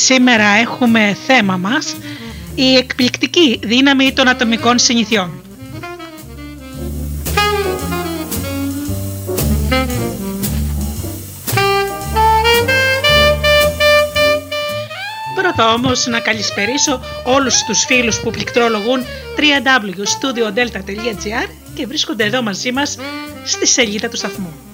[0.00, 1.96] Σήμερα έχουμε θέμα μας
[2.54, 5.42] η εκπληκτική δύναμη των ατομικών συνηθιών.
[15.34, 19.00] Πρώτα όμως να καλησπερίσω όλους τους φίλους που πληκτρολογούν
[19.36, 22.98] www.studiodelta.gr και βρίσκονται εδώ μαζί μας
[23.44, 24.69] στη σελίδα του σταθμού.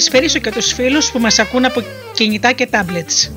[0.00, 1.82] Καλησπερίσω και τους φίλους που μας ακούν από
[2.14, 3.30] κινητά και tablets.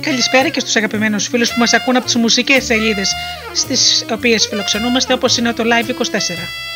[0.00, 3.12] Καλησπέρα και στους αγαπημένους φίλους που μας ακούν από τις μουσικές σελίδες
[3.54, 6.69] στις οποίες φιλοξενούμαστε όπως είναι το Live 24.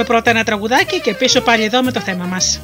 [0.00, 2.60] Ακούσουμε πρώτα ένα τραγουδάκι και πίσω πάλι εδώ με το θέμα μας.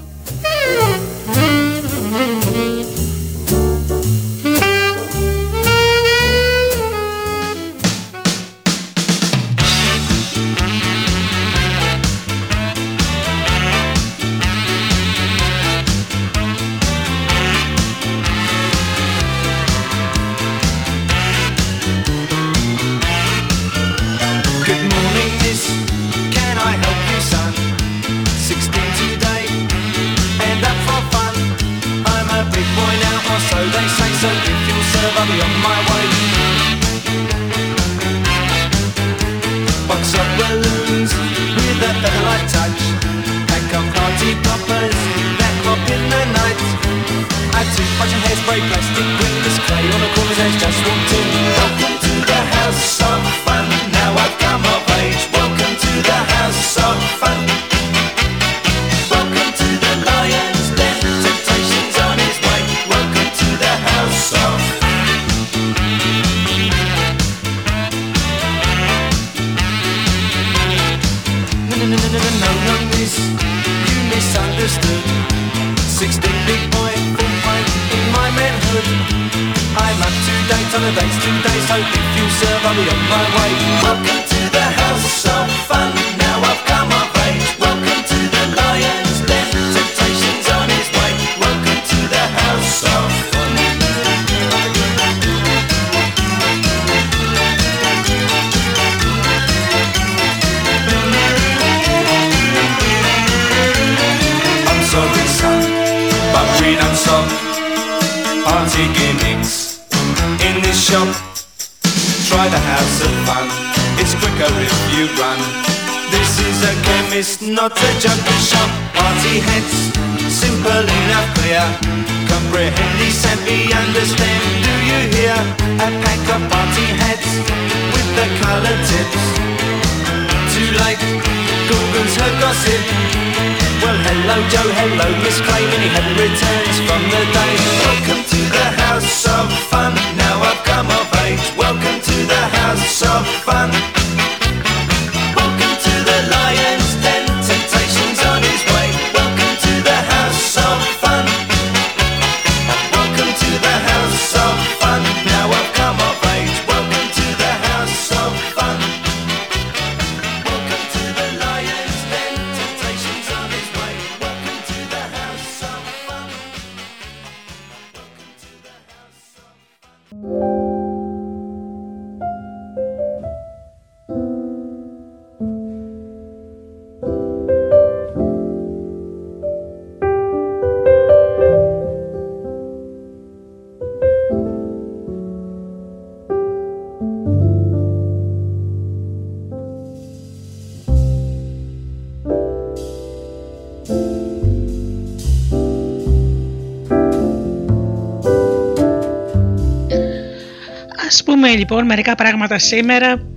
[201.92, 203.28] Μερικά πράγματα σήμερα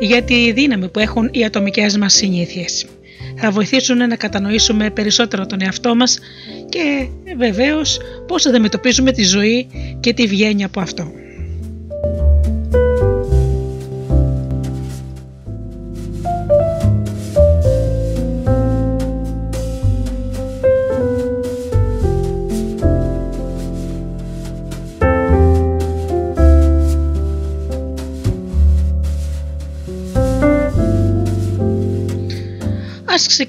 [0.00, 2.86] για τη δύναμη που έχουν οι ατομικές μας συνήθειες.
[3.36, 6.18] Θα βοηθήσουν να κατανοήσουμε περισσότερο τον εαυτό μας
[6.68, 9.66] και βεβαίως πώς αντιμετωπίζουμε τη ζωή
[10.00, 11.12] και τι βγαίνει από αυτό.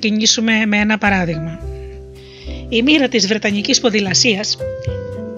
[0.06, 1.60] Ξεκινήσουμε με ένα παράδειγμα.
[2.70, 4.58] Η μοίρα της Βρετανικής ποδηλασίας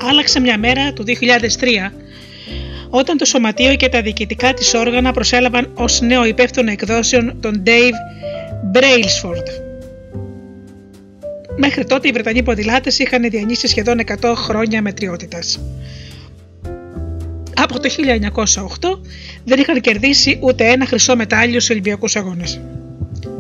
[0.01, 1.91] άλλαξε μια μέρα του 2003
[2.89, 7.97] όταν το σωματείο και τα διοικητικά της όργανα προσέλαβαν ως νέο υπεύθυνο εκδόσεων τον Dave
[8.73, 9.47] Brailsford.
[11.57, 15.59] Μέχρι τότε οι Βρετανοί ποδηλάτες είχαν διανύσει σχεδόν 100 χρόνια μετριότητας.
[17.55, 17.89] Από το
[18.83, 18.99] 1908
[19.43, 22.59] δεν είχαν κερδίσει ούτε ένα χρυσό μετάλλιο σε Ολυμπιακούς αγώνες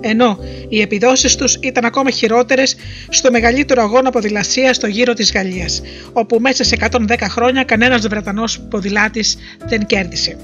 [0.07, 0.39] ενώ
[0.69, 2.75] οι επιδόσεις τους ήταν ακόμα χειρότερες
[3.09, 5.81] στο μεγαλύτερο αγώνα ποδηλασία στο γύρο της Γαλλίας,
[6.13, 10.37] όπου μέσα σε 110 χρόνια κανένας Βρετανός ποδηλάτης δεν κέρδισε.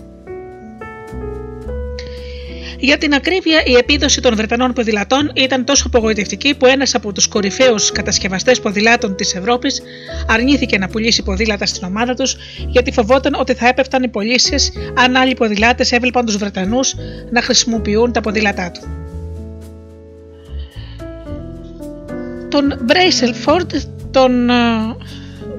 [2.84, 7.28] Για την ακρίβεια, η επίδοση των Βρετανών ποδηλατών ήταν τόσο απογοητευτική που ένας από τους
[7.28, 9.82] κορυφαίους κατασκευαστές ποδηλάτων της Ευρώπης
[10.28, 12.36] αρνήθηκε να πουλήσει ποδήλατα στην ομάδα τους
[12.68, 16.96] γιατί φοβόταν ότι θα έπεφταν οι πωλήσεις αν άλλοι ποδηλάτες έβλεπαν τους Βρετανούς
[17.32, 19.13] να χρησιμοποιούν τα ποδήλατά του.
[22.54, 23.72] Τον Μπρέισελφορντ
[24.12, 24.54] τον ε,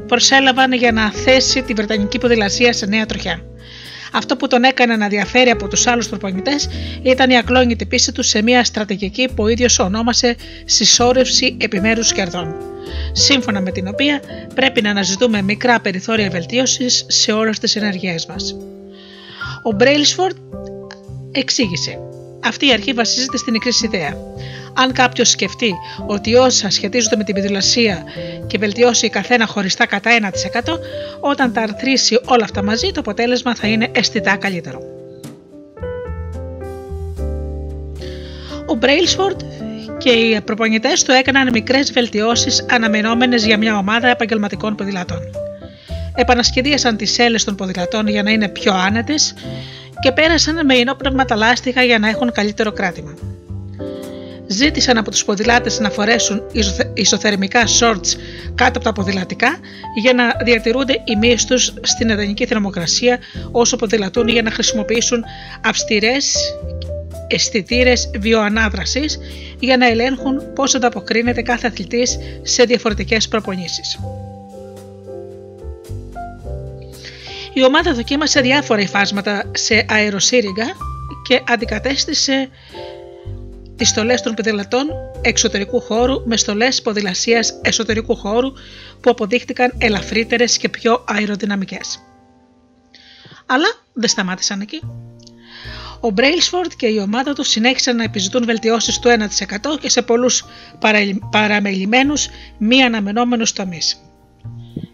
[0.06, 3.40] προσέλαβαν για να θέσει τη Βρετανική ποδηλασία σε νέα τροχιά.
[4.12, 6.68] Αυτό που τον έκανε να διαφέρει από τους άλλους προπονητές
[7.02, 12.54] ήταν η ακλόνητη πίστη του σε μια στρατηγική που ο ίδιος ονόμασε συσσόρευση επιμέρους κερδών,
[13.12, 14.20] σύμφωνα με την οποία
[14.54, 18.56] πρέπει να αναζητούμε μικρά περιθώρια βελτίωσης σε όλες τις ενεργειές μας.
[19.62, 20.36] Ο Μπρέιλσφορντ
[21.32, 21.98] εξήγησε
[22.44, 24.16] αυτή η αρχή βασίζεται στην εξής ιδέα.
[24.76, 25.74] Αν κάποιος σκεφτεί
[26.06, 28.04] ότι όσα σχετίζονται με την ποδηλασία
[28.46, 30.10] και βελτιώσει καθένα χωριστά κατά
[30.64, 30.78] 1%,
[31.20, 34.78] όταν τα αρθρήσει όλα αυτά μαζί, το αποτέλεσμα θα είναι αισθητά καλύτερο.
[38.66, 39.36] Ο Brailsford
[39.98, 45.20] και οι προπονητές του έκαναν μικρές βελτιώσεις αναμενόμενες για μια ομάδα επαγγελματικών ποδηλατών.
[46.14, 49.34] Επανασχεδίασαν τις σέλες των ποδηλατών για να είναι πιο άνετες
[50.00, 53.14] και πέρασαν με ενόπνευμα τα λάστιχα για να έχουν καλύτερο κράτημα
[54.54, 56.42] ζήτησαν από τους ποδηλάτες να φορέσουν
[56.94, 58.16] ισοθερμικά shorts
[58.54, 59.58] κάτω από τα ποδηλατικά
[60.02, 63.18] για να διατηρούνται οι μύες τους στην εδανική θερμοκρασία
[63.50, 65.24] όσο ποδηλατούν για να χρησιμοποιήσουν
[65.64, 66.36] αυστηρές
[67.28, 69.18] αισθητήρες βιοανάδρασης
[69.58, 73.98] για να ελέγχουν πώς ανταποκρίνεται κάθε αθλητής σε διαφορετικές προπονήσεις.
[77.52, 80.64] Η ομάδα δοκίμασε διάφορα υφάσματα σε αεροσύριγγα
[81.28, 82.48] και αντικατέστησε
[83.76, 84.86] τις στολές των ποδηλατών
[85.20, 88.52] εξωτερικού χώρου με στολές ποδηλασίας εσωτερικού χώρου
[89.00, 91.98] που αποδείχτηκαν ελαφρύτερες και πιο αεροδυναμικές.
[93.46, 94.80] Αλλά δεν σταμάτησαν εκεί.
[96.00, 100.44] Ο Μπρέιλσφορντ και η ομάδα τους συνέχισαν να επιζητούν βελτιώσεις του 1% και σε πολλούς
[101.30, 102.28] παραμελημένους
[102.58, 103.96] μη αναμενόμενους τομείς.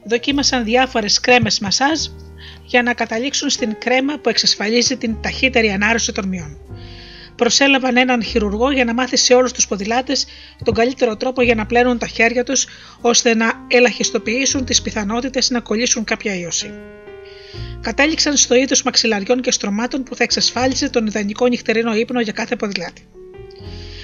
[0.04, 2.00] Δοκίμασαν διάφορες κρέμες μασάζ
[2.64, 6.58] για να καταλήξουν στην κρέμα που εξασφαλίζει την ταχύτερη ανάρρωση των μειών
[7.40, 10.26] προσέλαβαν έναν χειρουργό για να μάθει σε όλους τους ποδηλάτες
[10.64, 12.66] τον καλύτερο τρόπο για να πλένουν τα χέρια τους
[13.00, 16.70] ώστε να ελαχιστοποιήσουν τις πιθανότητες να κολλήσουν κάποια ίωση.
[17.80, 22.56] Κατέληξαν στο είδος μαξιλαριών και στρωμάτων που θα εξασφάλισε τον ιδανικό νυχτερινό ύπνο για κάθε
[22.56, 23.06] ποδηλάτη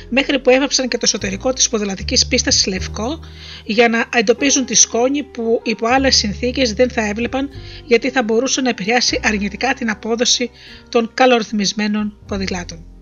[0.08, 3.20] μέχρι που έβαψαν και το εσωτερικό της ποδηλατικής πίστας λευκό
[3.64, 7.48] για να εντοπίζουν τη σκόνη που υπό άλλες συνθήκες δεν θα έβλεπαν
[7.84, 10.50] γιατί θα μπορούσε να επηρεάσει αρνητικά την απόδοση
[10.88, 12.95] των καλορυθμισμένων ποδηλάτων.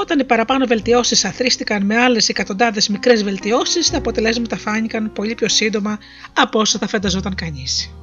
[0.00, 5.48] Όταν οι παραπάνω βελτιώσεις αθρίστηκαν με άλλες εκατοντάδες μικρές βελτιώσεις, τα αποτελέσματα φάνηκαν πολύ πιο
[5.48, 5.98] σύντομα
[6.32, 7.97] από όσο θα φανταζόταν κανείς.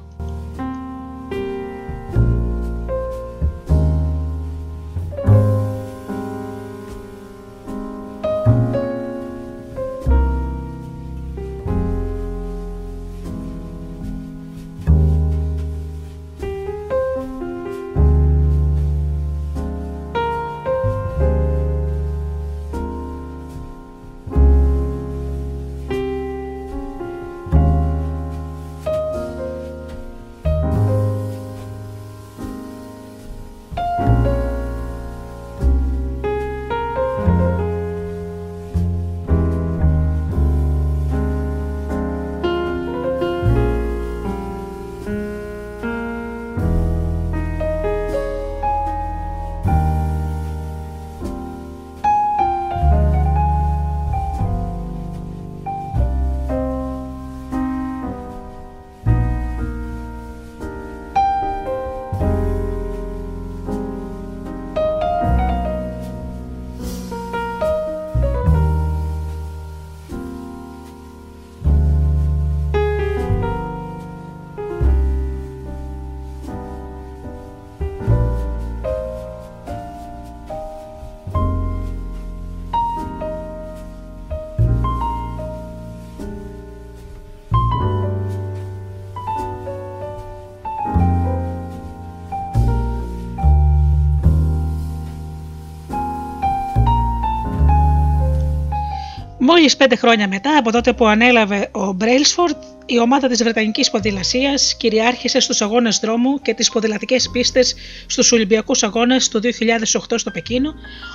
[99.48, 104.76] Μόλις πέντε χρόνια μετά, από τότε που ανέλαβε ο Μπρέιλσφορντ, η ομάδα της Βρετανικής Ποδηλασίας
[104.76, 107.74] κυριάρχησε στους αγώνες δρόμου και τις ποδηλατικές πίστες
[108.06, 110.74] στους Ολυμπιακούς Αγώνες το 2008 στο Πεκίνο,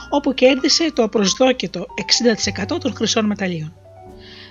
[0.10, 1.86] όπου κέρδισε το απροσδόκητο
[2.74, 3.74] 60% των χρυσών μεταλλίων.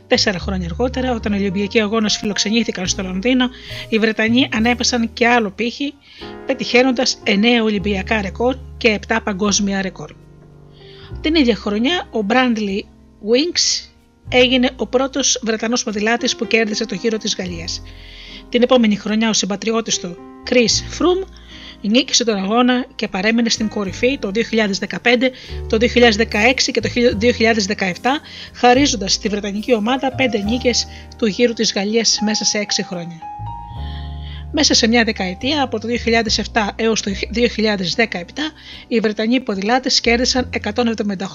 [0.07, 3.49] Τέσσερα χρόνια αργότερα, όταν οι Ολυμπιακοί Αγώνες φιλοξενήθηκαν στο Λονδίνο,
[3.89, 5.95] οι Βρετανοί ανέπεσαν και άλλο πύχη,
[6.47, 10.11] πετυχαίνοντας 9 Ολυμπιακά ρεκόρ και 7 παγκόσμια ρεκόρ.
[11.21, 12.87] Την ίδια χρονιά, ο Μπράντλι
[13.23, 13.89] Winks
[14.29, 17.83] έγινε ο πρώτος Βρετανός ποδηλάτης που κέρδισε το γύρο της Γαλλίας.
[18.49, 20.17] Την επόμενη χρονιά ο συμπατριώτης του
[20.51, 21.27] Chris Froome
[21.81, 25.31] νίκησε τον αγώνα και παρέμεινε στην κορυφή το 2015,
[25.69, 28.21] το 2016 και το 2017
[28.55, 30.87] χαρίζοντας στη Βρετανική ομάδα 5 νίκες
[31.19, 33.21] του γύρου της Γαλλίας μέσα σε 6 χρόνια.
[34.53, 38.53] Μέσα σε μια δεκαετία, από το 2007 έως το 2017,
[38.89, 40.51] οι Βρετανοί ποδηλάτες κέρδισαν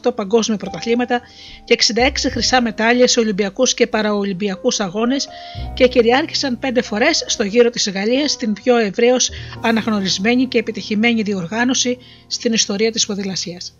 [0.04, 1.22] 178 παγκόσμια πρωταθλήματα
[1.64, 5.28] και 66 χρυσά μετάλλια σε Ολυμπιακούς και Παραολυμπιακούς αγώνες
[5.74, 9.30] και κυριάρχησαν 5 φορές στο γύρο της Γαλλίας, την πιο ευρέως
[9.62, 13.78] αναγνωρισμένη και επιτυχημένη διοργάνωση στην ιστορία της ποδηλασίας.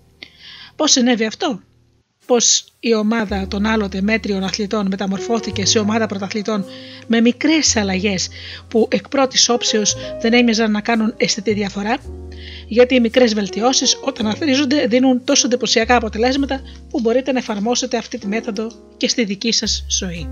[0.76, 1.62] Πώς συνέβη αυτό;
[2.26, 6.66] Πως η ομάδα των άλλοτε μέτριων αθλητών μεταμορφώθηκε σε ομάδα πρωταθλητών
[7.08, 8.30] με μικρές αλλαγές
[8.68, 11.98] που εκ πρώτης όψεως δεν έμοιαζαν να κάνουν αισθητή διαφορά,
[12.68, 18.18] γιατί οι μικρές βελτιώσεις όταν αθλίζονται δίνουν τόσο εντυπωσιακά αποτελέσματα που μπορείτε να εφαρμόσετε αυτή
[18.18, 20.30] τη μέθοδο και στη δική σας ζωή.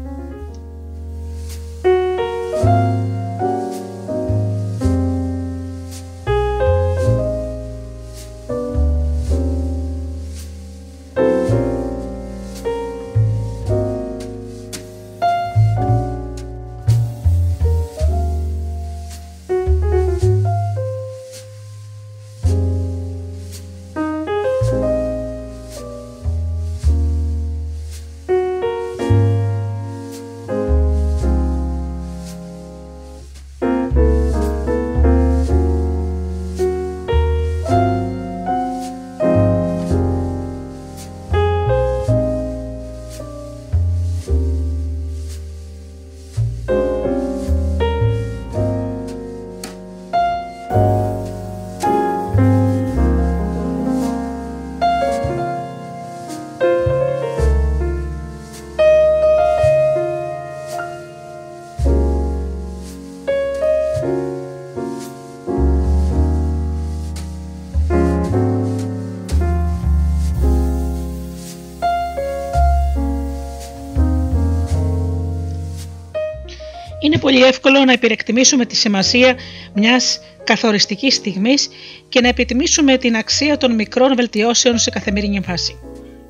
[77.24, 79.36] Πολύ εύκολο να υπερεκτιμήσουμε τη σημασία
[79.74, 81.70] μιας καθοριστικής στιγμής
[82.10, 85.80] και να επιτιμήσουμε την αξία των μικρών βελτιώσεων σε καθημερινή φάση.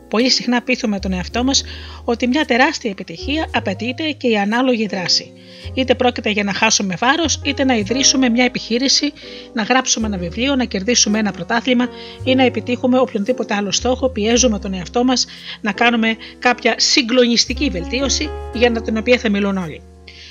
[0.09, 1.63] Πολύ συχνά πείθουμε τον εαυτό μας
[2.03, 5.31] ότι μια τεράστια επιτυχία απαιτείται και η ανάλογη δράση.
[5.73, 9.13] Είτε πρόκειται για να χάσουμε βάρος, είτε να ιδρύσουμε μια επιχείρηση,
[9.53, 11.87] να γράψουμε ένα βιβλίο, να κερδίσουμε ένα πρωτάθλημα
[12.23, 15.25] ή να επιτύχουμε οποιονδήποτε άλλο στόχο, πιέζουμε τον εαυτό μας
[15.61, 19.81] να κάνουμε κάποια συγκλονιστική βελτίωση για την οποία θα μιλούν όλοι.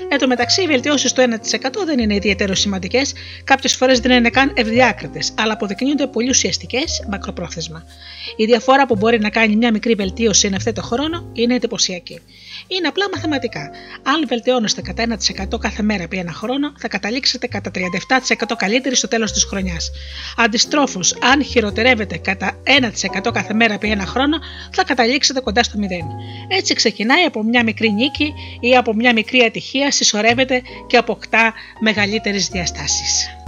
[0.09, 3.13] Εν τω μεταξύ, οι βελτιώσεις του 1% δεν είναι ιδιαίτερο σημαντικές,
[3.45, 7.85] κάποιες φορές δεν είναι καν ευδιάκριτες, αλλά αποδεικνύονται πολύ ουσιαστικές μακροπρόθεσμα.
[8.37, 12.21] Η διαφορά που μπορεί να κάνει μια μικρή βελτίωση εν ευθέτω χρόνο είναι εντυπωσιακή
[12.67, 13.71] είναι απλά μαθηματικά.
[14.03, 19.09] Αν βελτιώνεστε κατά 1% κάθε μέρα επί ένα χρόνο, θα καταλήξετε κατά 37% καλύτεροι στο
[19.09, 19.91] τέλος της χρονιάς.
[20.37, 22.53] Αντιστρόφως, αν χειροτερεύετε κατά
[23.27, 24.39] 1% κάθε μέρα επί ένα χρόνο,
[24.73, 25.83] θα καταλήξετε κοντά στο 0.
[26.49, 32.49] Έτσι ξεκινάει από μια μικρή νίκη ή από μια μικρή ατυχία, συσσωρεύεται και αποκτά μεγαλύτερες
[32.49, 33.42] διαστάσεις.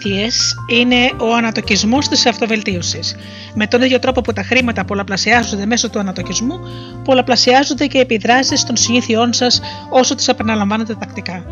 [0.00, 0.28] Συνήθειε
[0.66, 3.16] είναι ο ανατοκισμός της αυτοβελτίωσης.
[3.54, 6.58] Με τον ίδιο τρόπο που τα χρήματα πολλαπλασιάζονται μέσω του ανατοκισμού,
[7.04, 11.44] πολλαπλασιάζονται και οι επιδράσεις των συνήθειών σας όσο τις επαναλαμβάνετε τακτικά.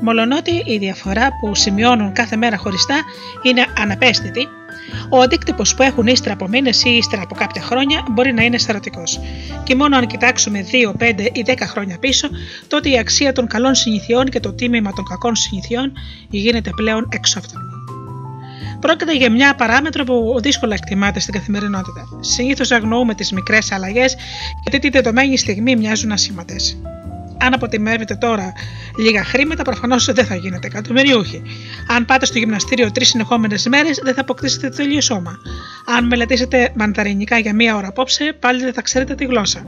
[0.00, 3.02] Μολονότι η διαφορά που σημειώνουν κάθε μέρα χωριστά
[3.42, 4.48] είναι αναπαίσθητη,
[5.08, 8.58] ο αντίκτυπος που έχουν ύστερα από μήνες ή ύστερα από κάποια χρόνια μπορεί να είναι
[8.58, 9.02] σαρωτικό.
[9.64, 12.28] Και μόνο αν κοιτάξουμε 2, 5 ή 10 χρόνια πίσω,
[12.68, 15.92] τότε η αξία των καλών συνηθιών και το τίμημα των κακών συνηθιών
[16.30, 17.77] γίνεται πλέον εξόφθαλμο.
[18.80, 22.08] Πρόκειται για μια παράμετρο που δύσκολα εκτιμάται στην καθημερινότητα.
[22.20, 24.16] Συνήθως αγνοούμε τις μικρές αλλαγές
[24.62, 26.78] γιατί τη δεδομένη στιγμή μοιάζουν ασήμαντες
[27.38, 28.52] αν αποτιμεύετε τώρα
[28.98, 31.42] λίγα χρήματα, προφανώς δεν θα γίνετε εκατομμυριούχοι.
[31.88, 35.38] Αν πάτε στο γυμναστήριο τρεις συνεχόμενες μέρες, δεν θα αποκτήσετε το ίδιο σώμα.
[35.96, 39.62] Αν μελετήσετε μανταρινικά για μία ώρα απόψε, πάλι δεν θα ξέρετε τη γλώσσα.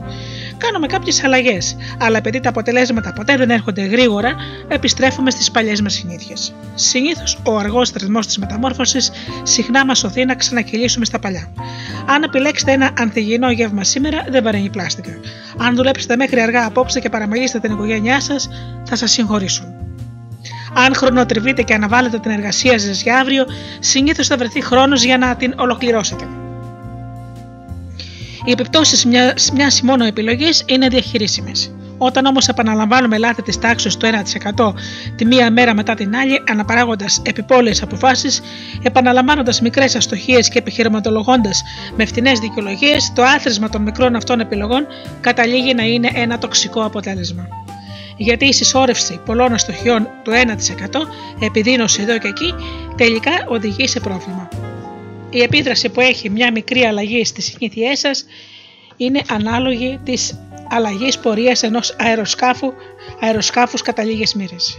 [0.57, 4.35] Κάνουμε κάποιες αλλαγές, αλλά επειδή τα αποτελέσματα ποτέ δεν έρχονται γρήγορα,
[4.67, 6.53] επιστρέφουμε στις παλιές μας συνήθειες.
[6.75, 9.11] Συνήθως, ο αργός ρυθμό της μεταμόρφωσης
[9.43, 11.53] συχνά μας οθεί να ξανακυλήσουμε στα παλιά.
[12.05, 15.11] Αν επιλέξετε ένα ανθυγιεινό γεύμα σήμερα, δεν βαραίνει πλάστικα.
[15.57, 18.49] Αν δουλέψετε μέχρι αργά απόψε και παραμελήσετε την οικογένειά σας,
[18.85, 19.65] θα σας συγχωρήσουν.
[20.73, 23.45] Αν χρονοτριβείτε και αναβάλλετε την εργασία σας για αύριο,
[23.79, 26.27] συνήθως θα βρεθεί χρόνος για να την ολοκληρώσετε.
[28.45, 31.71] Οι επιπτώσεις μιας μιας μόνο επιλογής είναι διαχειρίσιμες.
[31.97, 34.73] Όταν όμως επαναλαμβάνουμε λάθη της τάξης του 1%
[35.15, 38.41] τη μία μέρα μετά την άλλη, αναπαράγοντας επιπόλαιες αποφάσεις,
[38.81, 41.61] επαναλαμβάνοντας μικρές αστοχίες και επιχειρηματολογώντας
[41.95, 44.87] με φθηνέ δικαιολογίες, το άθροισμα των μικρών αυτών επιλογών
[45.21, 47.47] καταλήγει να είναι ένα τοξικό αποτέλεσμα.
[48.17, 50.99] Γιατί η συσσόρευση πολλών αστοχιών του 1%
[51.39, 52.53] επιδείνωση εδώ και εκεί
[52.95, 54.49] τελικά οδηγεί σε πρόβλημα.
[55.29, 58.25] Η επίδραση που έχει μια μικρή αλλαγή στις συνήθειές σας
[58.97, 62.73] είναι ανάλογη της αλλαγής πορείας ενός αεροσκάφου,
[63.19, 64.77] αεροσκάφους κατά λίγες μοίρες.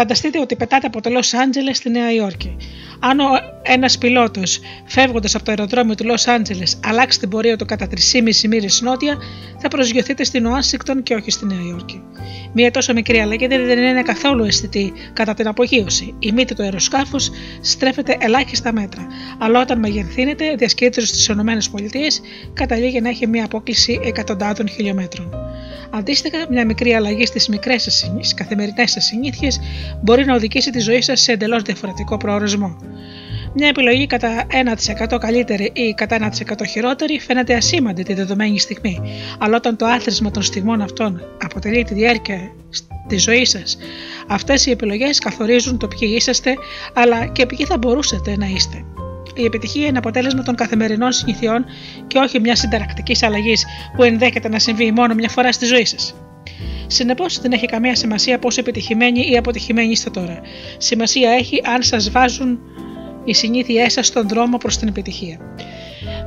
[0.00, 2.56] Φανταστείτε ότι πετάτε από το Λο Άντζελε στη Νέα Υόρκη.
[3.00, 3.18] Αν
[3.62, 8.48] ένας πιλότος φεύγοντας από το αεροδρόμιο του Λο Άντζελε αλλάξει την πορεία του κατά 3,5
[8.48, 9.16] μοίρες νότια,
[9.58, 12.02] θα προσγειωθείτε στην Ουάσιγκτον και όχι στη Νέα Υόρκη.
[12.52, 16.14] Μία τόσο μικρή αλλαγή δεν είναι καθόλου αισθητή κατά την απογείωση.
[16.18, 19.06] Η μύτη του αεροσκάφους στρέφεται ελάχιστα μέτρα,
[19.38, 21.58] αλλά όταν μεγεθύνεται, διασκέδεται στις ΗΠΑ,
[22.52, 25.34] καταλήγει να έχει μία απόκληση εκατοντάδων χιλιόμετρων.
[25.92, 29.60] Αντίστοιχα, μια μικρή αλλαγή στις μικρές καθημερινές σα συνήθειες
[30.02, 32.76] μπορεί να οδηγήσει τη ζωή σας σε εντελώς διαφορετικό προορισμό.
[33.54, 34.46] Μια επιλογή κατά
[35.10, 39.00] 1% καλύτερη ή κατά 1% χειρότερη φαίνεται ασήμαντη τη δεδομένη στιγμή,
[39.38, 42.38] αλλά όταν το άθροισμα των στιγμών αυτών αποτελεί τη διάρκεια
[43.08, 43.78] τη ζωή σας,
[44.28, 46.54] αυτές οι επιλογές καθορίζουν το ποιοι είσαστε,
[46.94, 48.84] αλλά και ποιοι θα μπορούσατε να είστε.
[49.34, 51.64] Η επιτυχία είναι αποτέλεσμα των καθημερινών συνηθιών
[52.06, 53.64] και όχι μιας συνταρακτικής αλλαγής
[53.96, 56.14] που ενδέχεται να συμβεί μόνο μια φορά στη ζωή σας.
[56.86, 60.40] Συνεπώς, δεν έχει καμία σημασία πόσο επιτυχημένοι ή αποτυχημένοι είστε τώρα.
[60.78, 62.58] Σημασία έχει αν σας βάζουν
[63.24, 65.38] οι συνήθειές σας στον δρόμο προς την επιτυχία.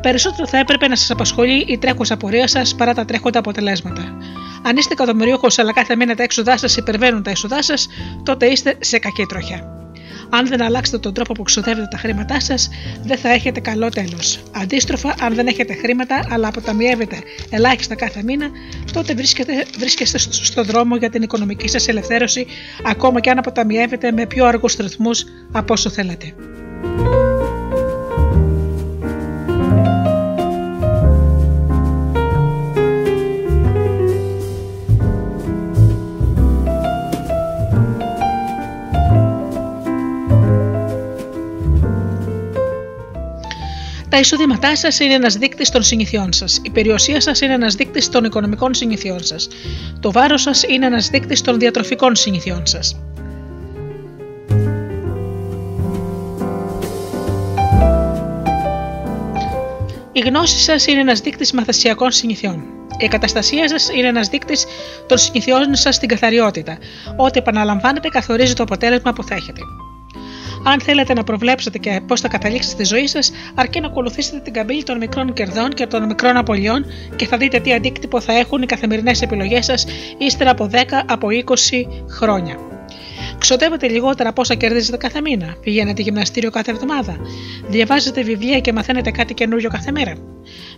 [0.02, 4.18] Περισσότερο θα έπρεπε να σας απασχολεί η τρέχουσα πορεία σας παρά τα τρέχοντα αποτελέσματα.
[4.64, 7.88] Αν είστε εκατομμυρίουχος αλλά κάθε μήνα τα έξοδά σας υπερβαίνουν τα έσοδά σας,
[8.24, 9.83] τότε είστε σε κακή τροχιά.
[10.36, 12.70] Αν δεν αλλάξετε τον τρόπο που ξοδεύετε τα χρήματά σας,
[13.04, 14.44] δεν θα έχετε καλό τέλος.
[14.52, 17.18] Αντίστροφα, αν δεν έχετε χρήματα αλλά αποταμιεύετε
[17.50, 18.50] ελάχιστα κάθε μήνα,
[18.94, 22.46] τότε βρίσκεστε, βρίσκεστε στο δρόμο για την οικονομική σας ελευθέρωση,
[22.84, 26.34] ακόμα και αν αποταμιεύετε με πιο αργούς ρυθμούς από όσο θέλετε.
[44.14, 46.60] Τα εισοδήματά σας είναι ένας δείκτης των συνηθιών σας.
[46.64, 49.48] Η περιουσία σας είναι ένας δείκτης των οικονομικών συνηθιών σας.
[50.00, 52.96] Το βάρος σας είναι ένας δείκτης των διατροφικών συνηθιών σας.
[60.12, 62.64] Η γνώση σας είναι ένας δείκτης μαθησιακών συνηθιών.
[62.98, 64.66] Η καταστασία σας είναι ένας δείκτης
[65.08, 66.78] των συνηθιών σας στην καθαριότητα.
[67.18, 69.62] Ό,τι επαναλαμβάνετε καθορίζει το αποτέλεσμα που θα έχετε.
[70.64, 74.54] Αν θέλετε να προβλέψετε και πώς θα καταλήξετε στη ζωή σας, αρκεί να ακολουθήσετε την
[74.54, 78.62] καμπύλη των μικρών κερδών και των μικρών απολειών και θα δείτε τι αντίκτυπο θα έχουν
[78.62, 79.86] οι καθημερινές επιλογές σας
[80.18, 81.52] ύστερα από 10 από 20
[82.10, 82.56] χρόνια.
[83.38, 85.56] Ξοδεύετε λιγότερα από όσα κερδίζετε κάθε μήνα.
[85.62, 87.18] Πηγαίνετε γυμναστήριο κάθε εβδομάδα.
[87.68, 90.16] Διαβάζετε βιβλία και μαθαίνετε κάτι καινούριο κάθε μέρα.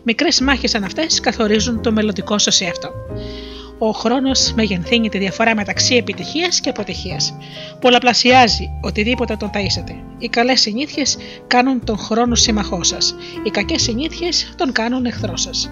[0.04, 2.90] Μικρές μάχες σαν αυτές καθορίζουν το μελλοντικό σας αυτό
[3.78, 7.38] ο χρόνος μεγενθύνει τη διαφορά μεταξύ επιτυχίας και αποτυχίας.
[7.82, 9.96] Πολλαπλασιάζει οτιδήποτε τον ταΐσετε.
[10.18, 13.16] Οι καλές συνήθειες κάνουν τον χρόνο σύμμαχό σας.
[13.44, 15.72] Οι κακές συνήθειες τον κάνουν εχθρό σας.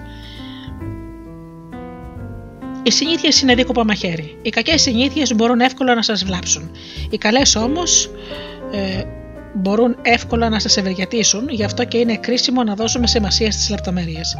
[2.82, 4.38] Οι συνήθειες είναι δίκοπα μαχαίρι.
[4.42, 6.70] Οι κακές συνήθειες μπορούν εύκολα να σας βλάψουν.
[7.10, 8.10] Οι καλές όμως
[8.72, 9.02] ε,
[9.54, 14.36] μπορούν εύκολα να σας ευεργετήσουν, γι' αυτό και είναι κρίσιμο να δώσουμε σημασία στις λεπτομέρειες.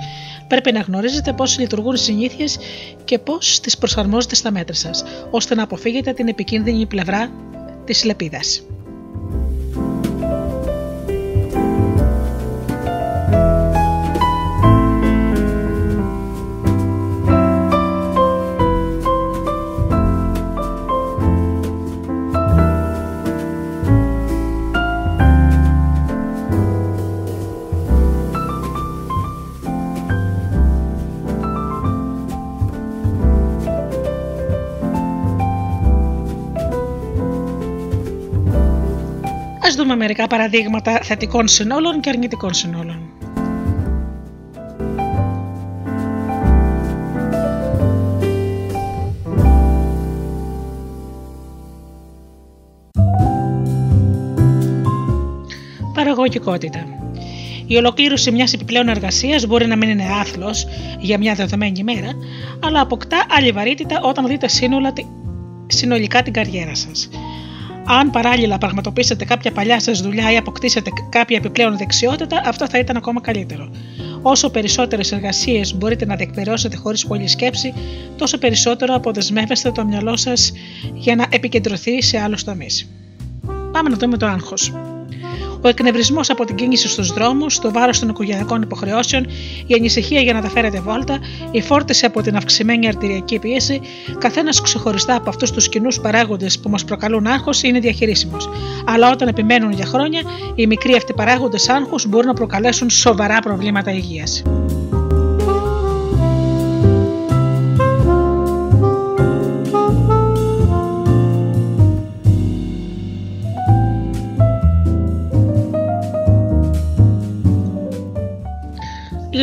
[0.48, 2.59] Πρέπει να γνωρίζετε πώς λειτουργούν οι συνήθειες
[3.05, 7.31] και πώς τις προσαρμόζετε στα μέτρα σας, ώστε να αποφύγετε την επικίνδυνη πλευρά
[7.85, 8.62] της λεπίδας.
[39.85, 42.99] Δούμε μερικά παραδείγματα θετικών συνόλων και αρνητικών συνόλων.
[55.94, 56.87] Παραγωγικότητα.
[57.66, 60.66] Η ολοκλήρωση μιας επιπλέον εργασίας μπορεί να μην είναι άθλος
[61.01, 62.11] για μια δεδομένη ημέρα,
[62.64, 64.92] αλλά αποκτά άλλη βαρύτητα όταν δείτε σύνολα,
[65.66, 67.09] συνολικά την καριέρα σας.
[67.87, 72.97] Αν παράλληλα πραγματοποιήσετε κάποια παλιά σας δουλειά ή αποκτήσετε κάποια επιπλέον δεξιότητα, αυτό θα ήταν
[72.97, 73.70] ακόμα καλύτερο.
[74.23, 77.75] Όσο περισσότερες εργασίες μπορείτε να διεκπαιρεώσετε χωρίς πολλή σκέψη,
[78.16, 80.53] τόσο περισσότερο αποδεσμεύεστε το μυαλό σας
[80.94, 82.88] για να επικεντρωθεί σε άλλους τομείς.
[83.73, 84.73] Πάμε να δούμε το άγχος
[85.64, 89.27] ο εκνευρισμός από την κίνηση στους δρόμους, το βάρος των οικογενειακών υποχρεώσεων,
[89.66, 91.18] η ανησυχία για να τα φέρετε βόλτα,
[91.50, 93.81] η φόρτιση από την αυξημένη αρτηριακή πίεση,
[94.18, 98.48] καθένας ξεχωριστά από αυτούς τους κοινούς παράγοντες που μας προκαλούν άγχος είναι διαχειρίσιμος.
[98.87, 100.20] Αλλά όταν επιμένουν για χρόνια,
[100.55, 104.42] οι μικροί αυτοί παράγοντες άγχους μπορούν να προκαλέσουν σοβαρά προβλήματα υγείας.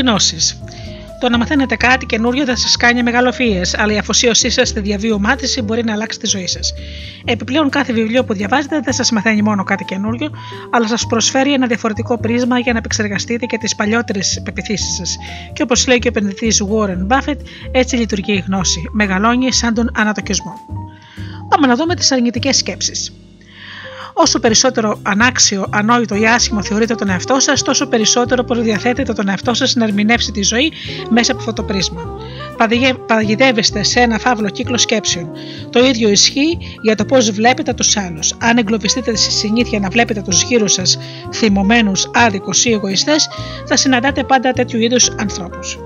[0.02, 0.60] Γνώσεις.
[1.20, 5.20] Το να μαθαίνετε κάτι καινούριο θα σας κάνει μεγαλοφίες, αλλά η αφοσίωσή σας στη διαβίου
[5.20, 6.74] μάθηση μπορεί να αλλάξει τη ζωή σας.
[7.26, 10.30] Επιπλέον, κάθε βιβλίο που διαβάζετε δεν σας μαθαίνει μόνο κάτι καινούριο,
[10.72, 15.18] αλλά σας προσφέρει ένα διαφορετικό πρίσμα για να επεξεργαστείτε και τις παλιότερες πεπιθήσεις σας.
[15.54, 17.40] Και όπως λέει και ο επενδυτής Warren Buffett,
[17.72, 18.82] έτσι λειτουργεί η γνώση.
[18.92, 20.54] Μεγαλώνει σαν τον ανατοκισμό.
[21.50, 23.14] Πάμε να δούμε τις αρνητικές σκέψεις.
[24.14, 29.54] Όσο περισσότερο ανάξιο, ανόητο ή άσχημο θεωρείτε τον εαυτό σας, τόσο περισσότερο προδιαθέτετε τον εαυτό
[29.54, 30.72] σας να ερμηνεύσει τη ζωή
[31.10, 32.02] μέσα από αυτό το πρίσμα.
[33.08, 35.30] Παγιδεύεστε σε ένα φαύλο κύκλο σκέψεων.
[35.70, 38.34] Το ίδιο ισχύει για το πώς βλέπετε τους άλλους.
[38.40, 40.98] Αν εγκλωβιστείτε στη συνήθεια να βλέπετε τους γύρω σας
[41.34, 43.30] θυμωμένους, άδικους ή εγωιστές,
[43.66, 45.78] θα συναντάτε πάντα τέτοιου είδους ανθρώπους.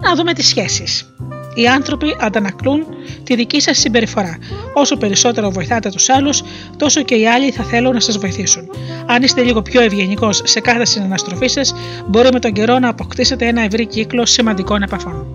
[0.00, 1.14] Να δούμε τις σχέσεις
[1.56, 2.86] οι άνθρωποι αντανακλούν
[3.24, 4.38] τη δική σας συμπεριφορά.
[4.74, 6.42] Όσο περισσότερο βοηθάτε τους άλλους,
[6.76, 8.70] τόσο και οι άλλοι θα θέλουν να σας βοηθήσουν.
[9.06, 11.74] Αν είστε λίγο πιο ευγενικός σε κάθε συναναστροφή σας,
[12.06, 15.26] μπορεί με τον καιρό να αποκτήσετε ένα ευρύ κύκλο σημαντικών επαφών.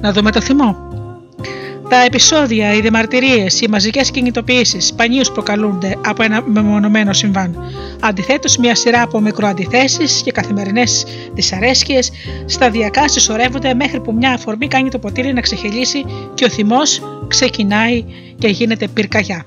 [0.00, 0.76] Να δούμε το θυμό.
[1.88, 7.56] Τα επεισόδια, οι διαμαρτυρίες, οι μαζικές κινητοποιήσεις σπανίως προκαλούνται από ένα μεμονωμένο συμβάν.
[8.00, 12.10] Αντιθέτως, μια σειρά από μικροαντιθέσεις και καθημερινές δυσαρέσκειες
[12.46, 18.04] σταδιακά συσσωρεύονται μέχρι που μια αφορμή κάνει το ποτήρι να ξεχελίσει και ο θυμός ξεκινάει
[18.38, 19.46] και γίνεται πυρκαγιά.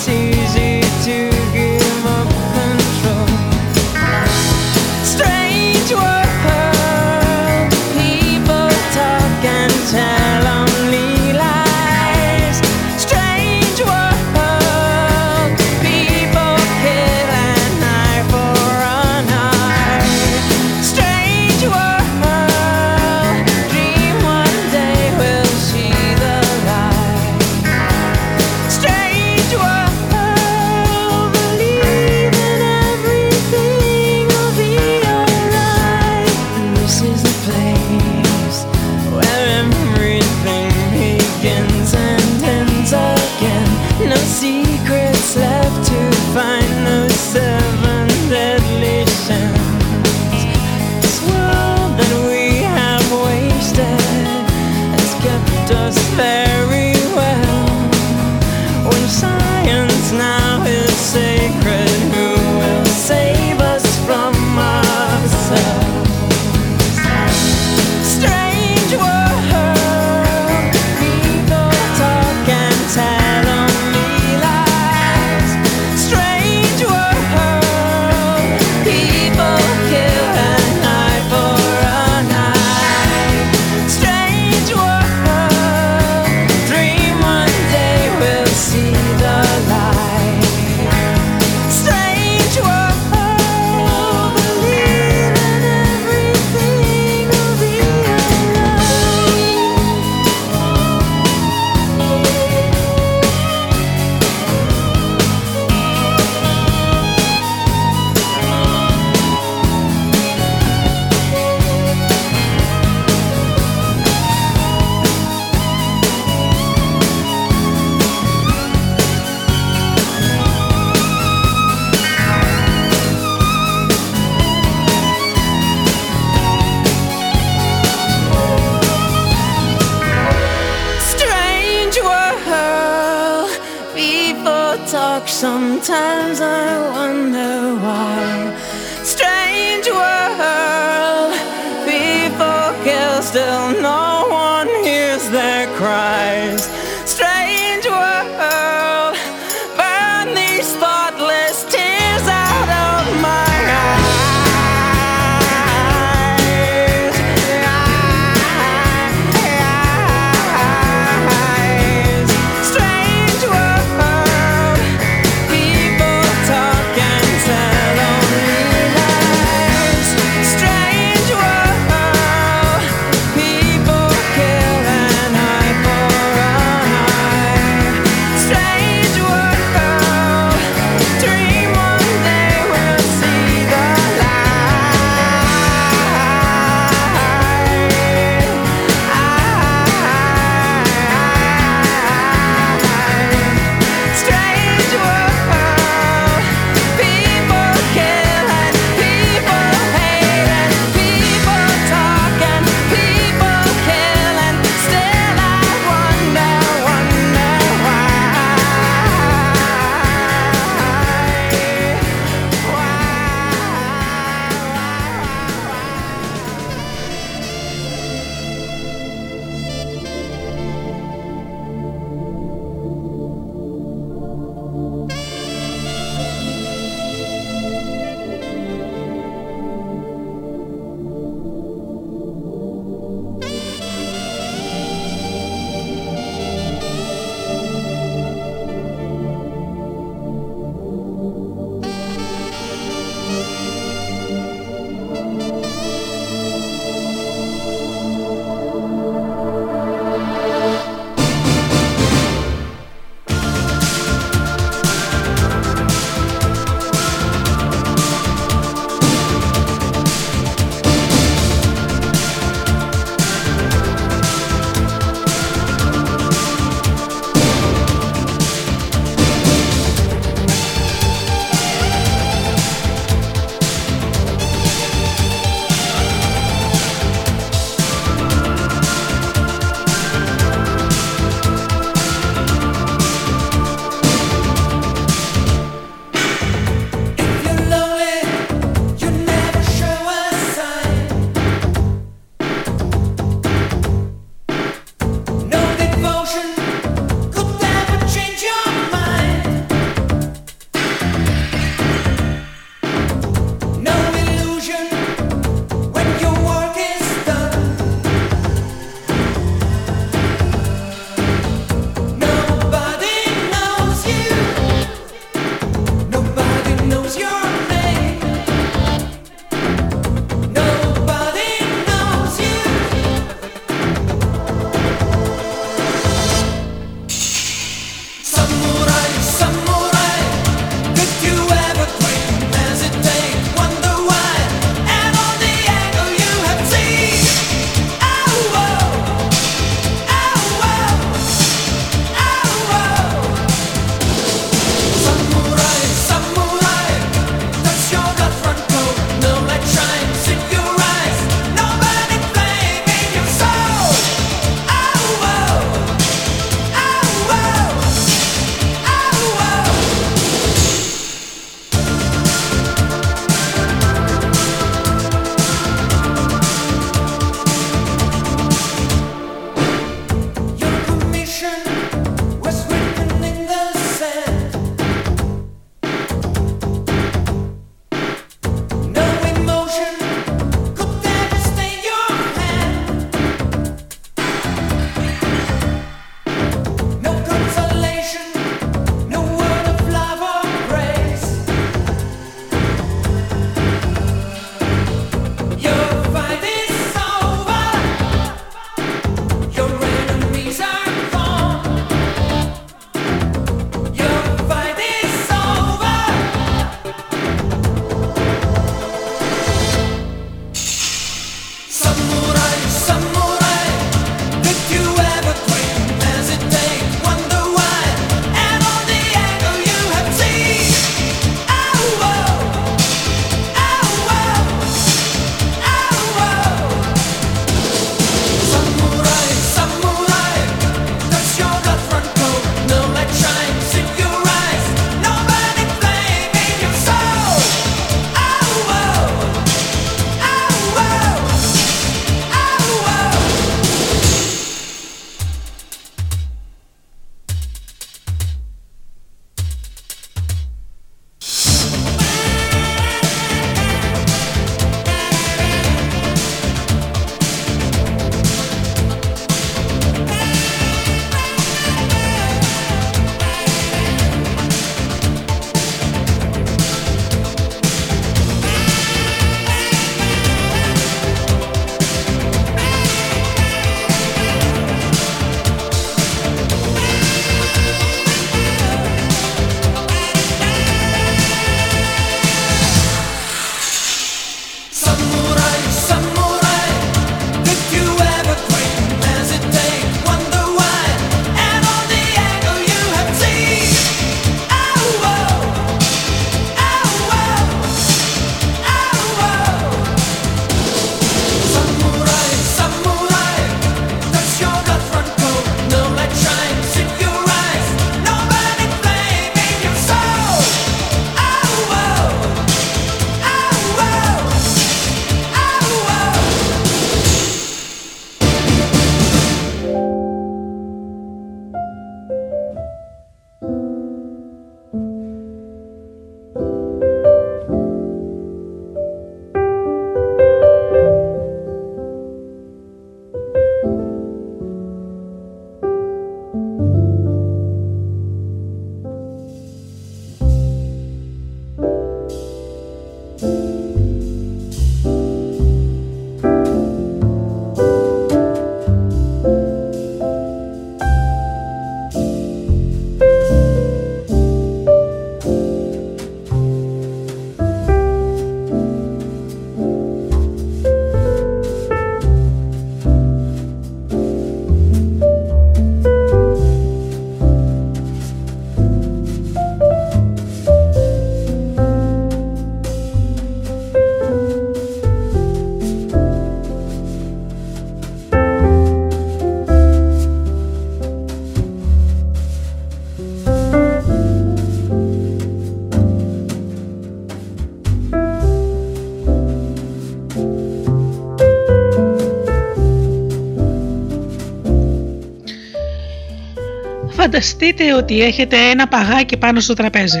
[597.12, 600.00] Φανταστείτε ότι έχετε ένα παγάκι πάνω στο τραπέζι.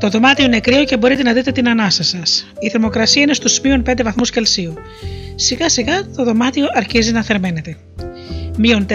[0.00, 2.46] Το δωμάτιο είναι κρύο και μπορείτε να δείτε την ανάσα σας.
[2.58, 4.74] Η θερμοκρασία είναι στους μείον 5 βαθμούς Κελσίου.
[5.34, 7.76] Σιγά σιγά το δωμάτιο αρχίζει να θερμαίνεται.
[8.58, 8.94] Μείον 4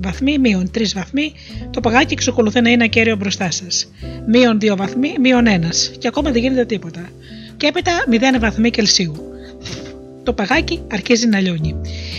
[0.00, 1.32] βαθμοί, μείον 3 βαθμοί,
[1.70, 3.90] το παγάκι εξακολουθεί να είναι ακέραιο μπροστά σας.
[4.26, 7.08] Μείον 2 βαθμοί, μείον 1 και ακόμα δεν γίνεται τίποτα.
[7.56, 9.14] Και έπειτα 0 βαθμοί Κελσίου.
[10.22, 11.76] Το παγάκι αρχίζει να λιώνει.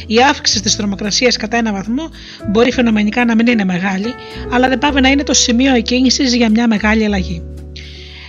[0.07, 2.09] Η αύξηση της θερμοκρασίας κατά ένα βαθμό
[2.51, 4.13] μπορεί φαινομενικά να μην είναι μεγάλη,
[4.51, 7.43] αλλά δεν πάει να είναι το σημείο εκκίνησης για μια μεγάλη αλλαγή.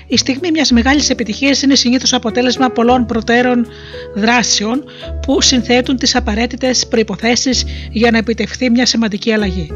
[0.07, 3.67] Η στιγμή μιας μεγάλης επιτυχίας είναι συνήθως αποτέλεσμα πολλών προτέρων
[4.15, 4.85] δράσεων
[5.27, 7.51] που συνθέτουν τις απαραίτητες προποθέσει
[7.91, 9.71] για να επιτευχθεί μια σημαντική αλλαγή.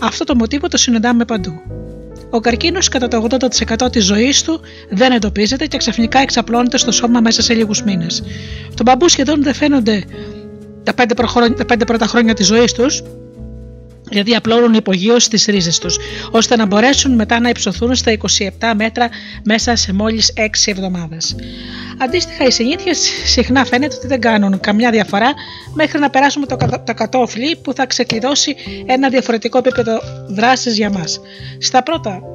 [0.00, 1.60] Αυτό το μοτίβο το συναντάμε παντού.
[2.30, 3.26] Ο καρκίνος κατά το
[3.84, 8.22] 80% της ζωής του δεν εντοπίζεται και ξαφνικά εξαπλώνεται στο σώμα μέσα σε λίγους μήνες.
[8.74, 10.04] Το μπαμπού σχεδόν δεν φαίνονται
[10.82, 11.14] τα πέντε,
[11.56, 13.02] τα πέντε πρώτα χρόνια της ζωής τους,
[14.10, 15.98] γιατί απλώνουν υπογείως τις ρίζες τους,
[16.30, 19.08] ώστε να μπορέσουν μετά να υψωθούν στα 27 μέτρα
[19.44, 21.36] μέσα σε μόλις 6 εβδομάδες.
[21.98, 25.32] Αντίστοιχα, οι συνήθειες συχνά φαίνεται ότι δεν κάνουν καμιά διαφορά
[25.74, 28.56] μέχρι να περάσουμε το, το κατόφλι που θα ξεκλειδώσει
[28.86, 31.20] ένα διαφορετικό επίπεδο δράσης για μας.
[31.58, 32.31] Στα πρώτα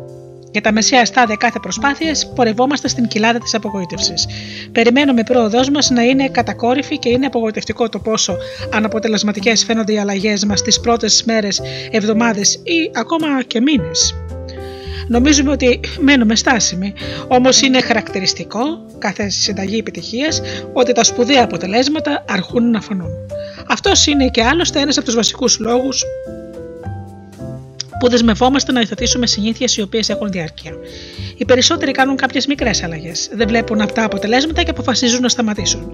[0.58, 4.28] για τα μεσαία στάδια κάθε προσπάθειας πορευόμαστε στην κοιλάδα της απογοήτευσης.
[4.72, 8.38] Περιμένουμε η πρόοδός μας να είναι κατακόρυφη και είναι απογοητευτικό το πόσο
[8.74, 14.16] αναποτελεσματικές φαίνονται οι αλλαγές μας τις πρώτες μέρες, εβδομάδες ή ακόμα και μήνες.
[15.08, 16.94] Νομίζουμε ότι μένουμε στάσιμοι,
[17.28, 18.60] όμως είναι χαρακτηριστικό
[18.98, 20.42] κάθε συνταγή επιτυχίας
[20.74, 23.12] ότι τα σπουδαία αποτελέσματα αρχούν να φανούν.
[23.68, 26.04] Αυτός είναι και άλλωστε ένας από τους βασικούς λόγους
[28.00, 30.72] που δεσμευόμαστε να υιοθετήσουμε συνήθειες οι οποίες έχουν διάρκεια.
[31.38, 33.30] Οι περισσότεροι κάνουν κάποιες μικρές αλλαγές.
[33.34, 35.92] Δεν βλέπουν αυτά αποτελέσματα και αποφασίζουν να σταματήσουν.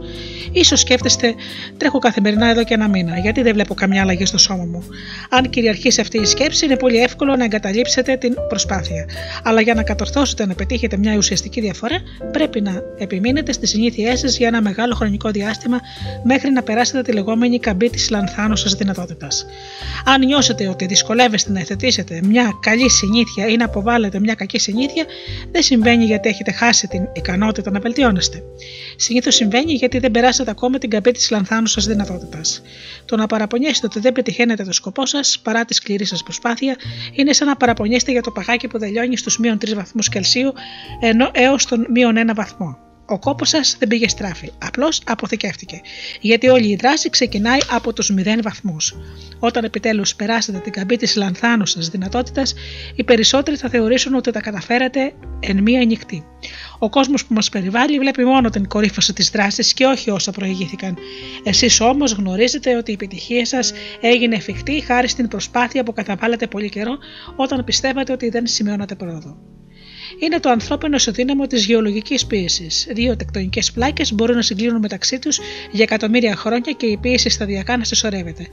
[0.64, 1.34] σω σκέφτεστε,
[1.78, 4.84] τρέχω καθημερινά εδώ και ένα μήνα, γιατί δεν βλέπω καμιά αλλαγή στο σώμα μου.
[5.30, 9.06] Αν κυριαρχήσει αυτή η σκέψη, είναι πολύ εύκολο να εγκαταλείψετε την προσπάθεια.
[9.43, 11.97] Αλλά για να κατορθώσετε να πετύχετε μια ουσιαστική διαφορά,
[12.32, 15.80] πρέπει να επιμείνετε στις συνήθειές σας για ένα μεγάλο χρονικό διάστημα
[16.24, 19.45] μέχρι να περάσετε τη λεγόμενη καμπή της λανθάνουσα δυνατότητας.
[20.06, 21.60] Αν νιώσετε ότι δυσκολεύεστε να
[21.99, 25.05] εθετήσετε μια καλή συνήθεια ή να αποβάλλετε μια κακή συνήθεια,
[25.51, 28.43] δεν συμβαίνει γιατί έχετε χάσει την ικανότητα να βελτιώνεστε.
[28.95, 32.61] Συνήθως συμβαίνει γιατί δεν περάσατε ακόμα την καμπή της λανθάνουσα δυνατότητας.
[33.05, 36.75] Το να παραπονιέστε ότι δεν πετυχαίνετε το σκοπό σας παρά τη σκληρή σας προσπάθεια
[37.13, 40.53] είναι σαν να παραπονιέστε για το παγάκι που τελειώνει στους μείον 3 βαθμούς Κελσίου
[41.31, 42.77] έως τον μείον 1 βαθμό.
[43.06, 45.82] Ο κόπος σας δεν πήγε στράφη, απλώς αποθηκεύτηκε.
[46.22, 48.95] Γιατί όλη η δράση ξεκινάει από τους 0 βαθμούς.
[49.39, 52.54] Όταν επιτέλους περάσετε την καμπή της λανθάνουσα δυνατότητας,
[52.95, 56.26] οι περισσότεροι θα θεωρήσουν ότι τα καταφέρατε εν μία νυχτή.
[56.80, 60.97] Ο κόσμος που μας περιβάλλει βλέπει μόνο την κορύφωση της δράσης και όχι όσα προηγήθηκαν.
[61.43, 66.70] Εσείς όμως γνωρίζετε ότι η επιτυχία σας έγινε εφικτή χάρη στην προσπάθεια που καταβάλλατε πολύ
[66.70, 66.97] καιρό
[67.36, 69.38] όταν πιστεύατε ότι δεν σημειώνατε πρόοδο
[70.20, 72.88] είναι το ανθρώπινο ισοδύναμο της γεωλογικής πίεσης.
[72.91, 75.39] Δύο τεκτονικές πλάκες μπορούν να συγκλίνουν μεταξύ τους
[75.72, 78.47] για εκατομμύρια χρόνια και η πίεση σταδιακά να συσσωρεύεται.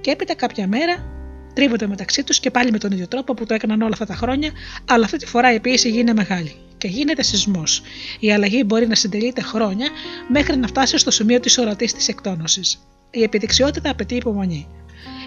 [0.00, 1.18] Και έπειτα κάποια μέρα
[1.54, 4.14] τρίβονται μεταξύ τους και πάλι με τον ίδιο τρόπο που το έκαναν όλα αυτά τα
[4.14, 4.50] χρόνια,
[4.88, 7.82] αλλά αυτή τη φορά η πίεση γίνεται μεγάλη και γίνεται σεισμός.
[8.20, 9.88] Η αλλαγή μπορεί να συντελείται χρόνια
[10.28, 12.78] μέχρι να φτάσει στο σημείο της ορατής της εκτόνωσης.
[13.10, 14.66] Η επιδεξιότητα απαιτεί υπομονή.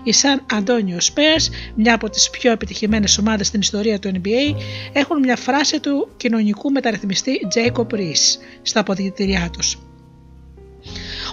[0.04, 4.56] Οι Σαν Αντώνιο Spurs, μια από τις πιο επιτυχημένες ομάδες στην ιστορία του NBA,
[4.94, 9.78] έχουν μια φράση του κοινωνικού μεταρρυθμιστή Jacob Rees στα αποδητηριά τους.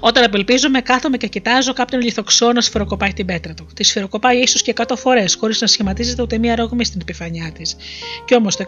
[0.00, 3.66] Όταν απελπίζομαι, κάθομαι και κοιτάζω κάποιον λιθοξό να σφυροκοπάει την πέτρα του.
[3.74, 7.76] Τη σφυροκοπάει ίσως και 100 φορές, χωρίς να σχηματίζεται ούτε μία ρογμή στην επιφανειά της.
[8.24, 8.64] Κι όμως το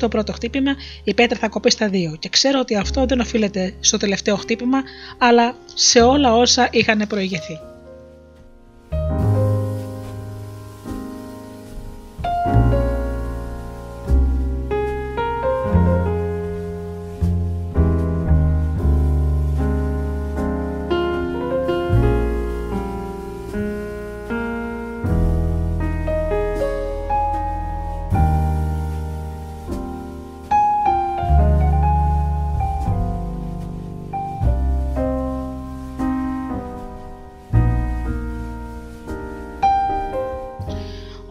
[0.00, 0.74] 101ο χτύπημα
[1.04, 2.16] η πέτρα θα κοπεί στα δύο.
[2.18, 4.82] Και ξέρω ότι αυτό δεν οφείλεται στο τελευταίο χτύπημα,
[5.18, 7.69] αλλά σε όλα όσα είχαν προηγηθεί.
[8.92, 9.29] you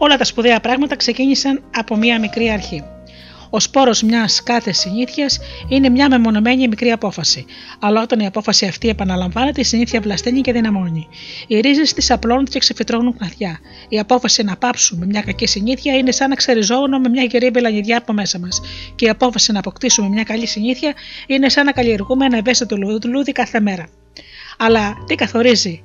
[0.02, 2.84] Όλα τα σπουδαία πράγματα ξεκίνησαν από μία μικρή αρχή.
[3.50, 5.38] Ο σπόρος μιας κάθε συνήθειας
[5.68, 7.44] είναι μια μεμονωμένη μικρή απόφαση.
[7.80, 11.08] Αλλά όταν η απόφαση αυτή επαναλαμβάνεται, η συνήθεια βλασταίνει και δυναμώνει.
[11.46, 13.58] Οι ρίζες της απλώνονται και ξεφυτρώνουν κλαθιά.
[13.88, 17.98] Η απόφαση να πάψουμε μια κακή συνήθεια είναι σαν να ξεριζώνουμε με μια γερή μπελανιδιά
[17.98, 18.60] από μέσα μας.
[18.94, 20.94] Και η απόφαση να αποκτήσουμε μια καλή συνήθεια
[21.26, 23.88] είναι σαν να καλλιεργούμε ένα ευαίσθητο λουλούδι κάθε μέρα.
[24.58, 25.84] Αλλά τι καθορίζει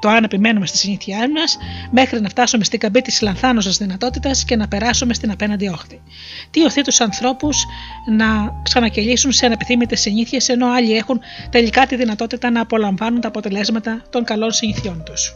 [0.00, 1.58] το αν επιμένουμε στη συνήθεια μας,
[1.90, 6.00] μέχρι να φτάσουμε στην καμπή της λανθάνωσα δυνατότητας και να περάσουμε στην απέναντι όχθη.
[6.50, 7.64] Τι οθεί τους ανθρώπους
[8.06, 8.26] να
[8.62, 11.20] ξανακελίσουν σε ανεπιθύμητες συνήθειες, ενώ άλλοι έχουν
[11.50, 15.34] τελικά τη δυνατότητα να απολαμβάνουν τα αποτελέσματα των καλών συνηθιών τους.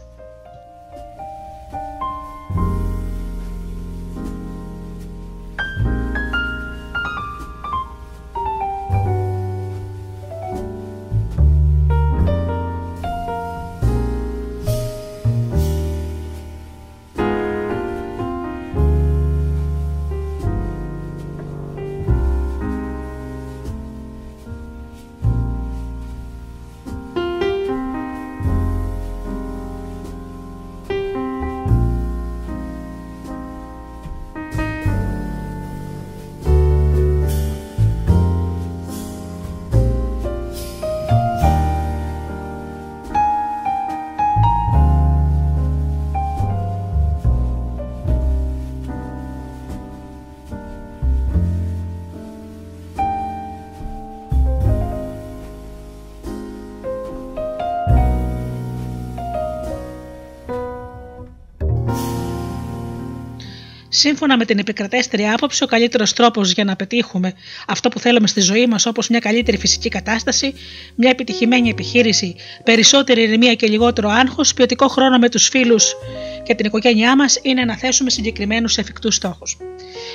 [64.07, 67.33] Σύμφωνα με την επικρατέστερη άποψη, ο καλύτερος τρόπος για να πετύχουμε
[67.67, 70.55] αυτό που θέλουμε στη ζωή μας, όπως μια καλύτερη φυσική κατάσταση,
[70.95, 75.95] μια επιτυχημένη επιχείρηση, περισσότερη ηρεμία και λιγότερο άγχος, ποιοτικό χρόνο με τους φίλους
[76.43, 79.57] και την οικογένειά μας, είναι να θέσουμε συγκεκριμένους εφικτούς στόχους.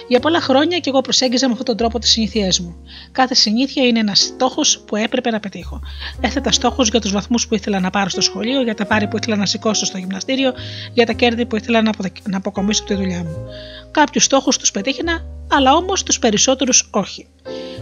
[0.08, 2.76] Για πολλά χρόνια και εγώ προσέγγιζα με αυτόν τον τρόπο τις συνήθειές μου.
[3.12, 5.82] Κάθε συνήθεια είναι ένας στόχος που έπρεπε να πετύχω.
[6.22, 9.18] Έθετα στόχου για τους βαθμούς που ήθελα να πάρω στο σχολείο, για τα πάρη που
[9.18, 10.54] ήθελα να σηκώσω στο γυμναστήριο,
[10.94, 11.82] για τα κέρδη που ήθελα
[12.24, 13.38] να αποκομίσω από τη δουλειά μου.
[13.92, 17.28] Κάποιους στόχους τους πετύχαινα, αλλά όμως τους περισσότερους όχι.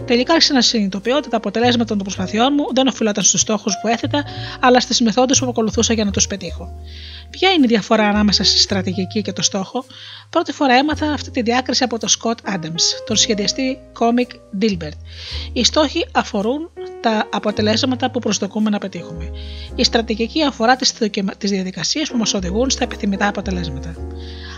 [0.06, 3.88] Τελικά άρχισα να συνειδητοποιώ ότι τα αποτελέσματα των προσπαθειών μου δεν οφείλονταν στους στόχους που
[3.88, 4.24] έθετα,
[4.60, 6.74] αλλά στις μεθόδους που ακολουθούσα για να τους πετύχω.
[7.30, 9.84] Ποια είναι η διαφορά ανάμεσα στη στρατηγική και το στόχο,
[10.30, 14.98] πρώτη φορά έμαθα αυτή τη διάκριση από τον Scott Adams, τον σχεδιαστή κόμικ Dilbert.
[15.52, 16.70] Οι στόχοι αφορούν
[17.00, 19.30] τα αποτελέσματα που προσδοκούμε να πετύχουμε.
[19.74, 20.76] Η στρατηγική αφορά
[21.38, 23.94] τις διαδικασίες που μας οδηγούν στα επιθυμητά αποτελέσματα.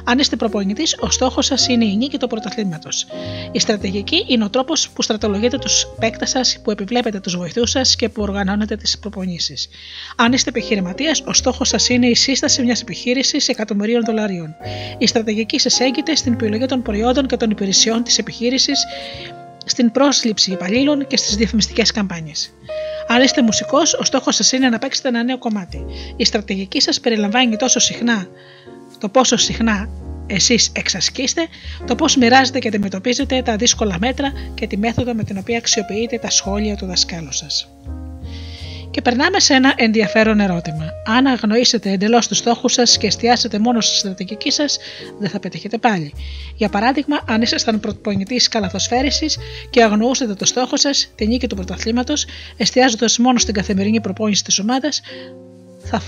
[0.05, 3.07] Αν είστε προπονητής, ο στόχος σας είναι η νίκη του πρωταθλήματος.
[3.53, 7.97] Η στρατηγική είναι ο τρόπος που στρατολογείτε τους παίκτες σας, που επιβλέπετε τους βοηθούς σας
[7.97, 9.69] και που οργανώνετε τις προπονήσεις.
[10.17, 14.55] Αν είστε επιχειρηματίας, ο στόχος σας είναι η σύσταση μιας επιχείρησης εκατομμυρίων δολαρίων.
[14.99, 18.85] Η στρατηγική σα έγκυται στην επιλογή των προϊόντων και των υπηρεσιών της επιχείρησης,
[19.65, 22.53] στην πρόσληψη υπαλλήλων και στις διαφημιστικές καμπάνιες.
[23.09, 25.85] Αν είστε μουσικός, ο στόχος σας είναι να παίξετε ένα νέο κομμάτι.
[26.17, 28.27] Η στρατηγική σας περιλαμβάνει τόσο συχνά
[29.01, 29.89] το πόσο συχνά
[30.27, 31.47] εσείς εξασκείστε,
[31.87, 36.19] το πώς μοιράζετε και αντιμετωπίζετε τα δύσκολα μέτρα και τη μέθοδο με την οποία αξιοποιείτε
[36.19, 37.69] τα σχόλια του δασκάλου σας.
[38.91, 40.85] Και περνάμε σε ένα ενδιαφέρον ερώτημα.
[41.07, 44.79] Αν αγνοήσετε εντελώς τους στόχους σας και εστιάσετε μόνο στη στρατηγική σας,
[45.19, 46.15] δεν θα πετύχετε πάλι.
[46.57, 49.39] Για παράδειγμα, αν ήσασταν προπονητής καλαθοσφαίρισης
[49.71, 52.27] και αγνοούσατε το στόχο σας, την νίκη του πρωταθλήματος,
[52.57, 55.01] εστιάζοντας μόνο στην καθημερινή προπόνηση της ομάδας,
[55.85, 56.01] θα,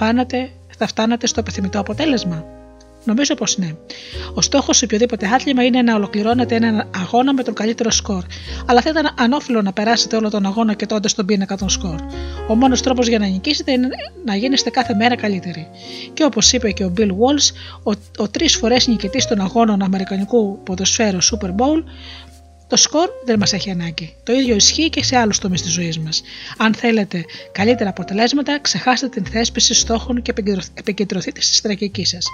[0.76, 2.61] θα φτάνατε στο επιθυμητό αποτέλεσμα.
[3.04, 3.74] Νομίζω πως ναι.
[4.34, 8.24] Ο στόχος σε οποιοδήποτε άθλημα είναι να ολοκληρώνετε έναν αγώνα με τον καλύτερο σκορ.
[8.66, 12.00] Αλλά θα ήταν ανώφελο να περάσετε όλο τον αγώνα και τότε στον πίνακα των σκορ.
[12.48, 13.88] Ο μόνος τρόπος για να νικήσετε είναι
[14.24, 15.66] να γίνεστε κάθε μέρα καλύτεροι.
[16.12, 17.50] Και όπως είπε και ο Bill Walsh,
[17.82, 21.82] ο, ο τρεις φορές νικητής των αγώνων Αμερικανικού ποδοσφαίρου Super Bowl,
[22.66, 24.14] το σκορ δεν μας έχει ανάγκη.
[24.22, 26.22] Το ίδιο ισχύει και σε άλλους τομείς της ζωής μας.
[26.56, 30.32] Αν θέλετε καλύτερα αποτελέσματα, ξεχάστε την θέσπιση στόχων και
[30.74, 32.26] επικεντρωθείτε στη στρατηγική σας.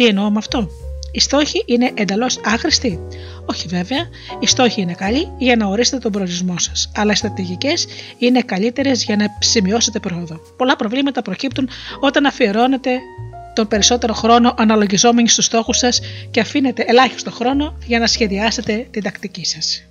[0.00, 0.68] Τι εννοώ με αυτό;
[1.12, 3.00] Οι στόχοι είναι εντελώς άχρηστοι.
[3.46, 4.08] Όχι βέβαια,
[4.40, 7.86] οι στόχοι είναι καλοί για να ορίσετε τον προορισμό σας, αλλά οι στρατηγικές
[8.18, 10.40] είναι καλύτερες για να σημειώσετε πρόοδο.
[10.56, 11.68] Πολλά προβλήματα προκύπτουν
[12.00, 12.90] όταν αφιερώνετε
[13.54, 19.02] τον περισσότερο χρόνο αναλογιζόμενοι στους στόχους σας και αφήνετε ελάχιστο χρόνο για να σχεδιάσετε την
[19.02, 19.82] τακτική σας.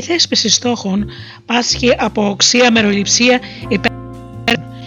[0.00, 1.06] Η θέσπιση στόχων
[1.46, 3.90] πάσχει από οξία, μεροληψία, υπέρ.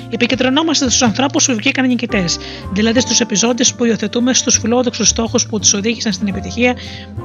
[0.10, 2.38] Επικεντρωνόμαστε στους ανθρώπους που βγήκαν νικητές,
[2.74, 6.76] δηλαδή στους επιζώντες που υιοθετούμε στους φιλόδοξους στόχους που τους οδήγησαν στην επιτυχία,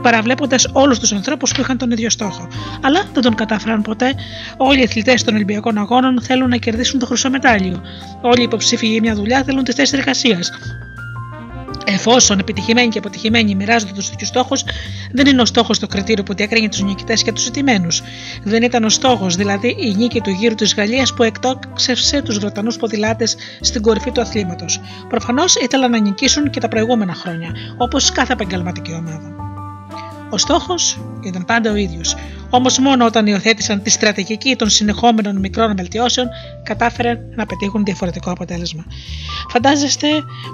[0.03, 2.49] παραβλέποντας όλους τους ανθρώπους που είχαν τον ίδιο στόχο.
[2.83, 4.15] Αλλά δεν τον κατάφεραν ποτέ.
[4.57, 7.83] Όλοι οι αθλητές των Ολυμπιακών Αγώνων θέλουν να κερδίσουν το χρυσό μετάλλιο.
[8.21, 10.51] Όλοι οι υποψήφοι για μια δουλειά θέλουν τη θέση εργασίας.
[11.91, 14.65] Εφόσον επιτυχημένοι και αποτυχημένοι μοιράζονται τους ίδιου στόχους,
[15.13, 17.89] δεν είναι ο στόχος το κριτήριο που διακρίνει τους νικητές και τους ζητημένου.
[18.43, 22.77] Δεν ήταν ο στόχος, δηλαδή η νίκη του γύρου της Γαλλίας που εκτόξευσε τους Βρετανούς
[22.77, 24.81] ποδηλάτες στην κορυφή του αθλήματος.
[25.09, 29.33] Προφανώς ήθελαν να νικήσουν και τα προηγούμενα χρόνια, όπως κάθε επαγγελματική ομάδα.
[30.31, 32.17] Ο στόχος ήταν πάντα ο ίδιος.
[32.51, 36.29] Όμως μόνο όταν υιοθέτησαν τη στρατηγική των συνεχόμενων μικρών βελτιώσεων,
[36.63, 38.85] κατάφεραν να πετύχουν διαφορετικό αποτέλεσμα.
[39.51, 40.07] Φαντάζεστε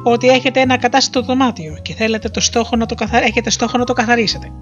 [0.02, 3.24] ότι έχετε ένα κατάστατο δωμάτιο και θέλετε το στόχο να το καθα...
[3.24, 4.52] έχετε στόχο να το καθαρίσετε.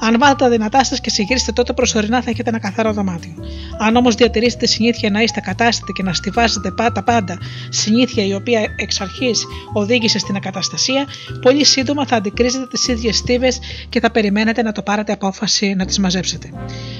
[0.00, 3.34] Αν βάλετε τα δυνατά σας και συγκρίσετε τότε προσωρινά θα έχετε ένα καθαρό δωμάτιο.
[3.78, 8.60] Αν όμως διατηρήσετε συνήθεια να είστε κατάστατοι και να στηβάζετε πάντα πάντα, συνήθεια η οποία
[8.76, 11.06] εξ αρχής οδήγησε στην ακαταστασία,
[11.42, 13.58] πολύ σύντομα θα αντικρίζετε τις ίδιες στίβες
[13.88, 16.50] και θα περιμένετε να το πάρετε απόφαση να τις μαζέψετε.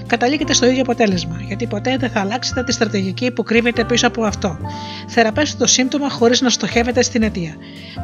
[0.07, 4.25] Καταλήγετε στο ίδιο αποτέλεσμα, γιατί ποτέ δεν θα αλλάξετε τη στρατηγική που κρύβεται πίσω από
[4.25, 4.59] αυτό.
[5.09, 7.55] Θεραπεύστε το σύμπτωμα χωρίς να στοχεύετε στην αιτία.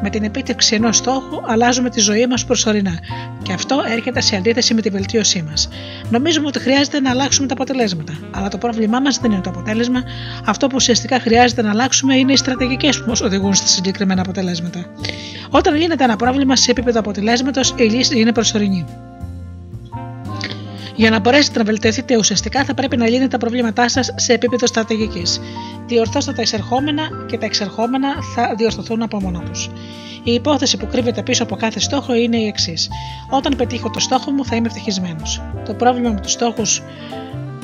[0.01, 2.99] Με την επίτευξη ενός στόχου αλλάζουμε τη ζωή μας προσωρινά,
[3.43, 5.69] και αυτό έρχεται σε αντίθεση με τη βελτίωσή μας.
[6.09, 10.03] Νομίζουμε ότι χρειάζεται να αλλάξουμε τα αποτελέσματα, αλλά το πρόβλημά μας δεν είναι το αποτέλεσμα.
[10.45, 14.85] Αυτό που ουσιαστικά χρειάζεται να αλλάξουμε είναι οι στρατηγικές που μας οδηγούν στα συγκεκριμένα αποτελέσματα.
[15.49, 18.85] Όταν λύνεται ένα πρόβλημα σε επίπεδο αποτελέσματος, η λύση είναι προσωρινή.
[20.97, 24.65] Για να μπορέσετε να βελτιωθείτε ουσιαστικά, θα πρέπει να λύνετε τα προβλήματά σας σε επίπεδο
[24.65, 25.39] στρατηγικής.
[25.85, 29.69] Διορθώστε τα εισερχόμενα και τα εξερχόμενα θα διορθωθούν από μόνο τους.
[30.23, 32.89] Η υπόθεση που κρύβεται πίσω από κάθε στόχο είναι η εξής.
[33.29, 35.41] Όταν πετύχω το στόχο μου, θα είμαι ευτυχισμένος.
[35.65, 36.81] Το πρόβλημα με τους στόχους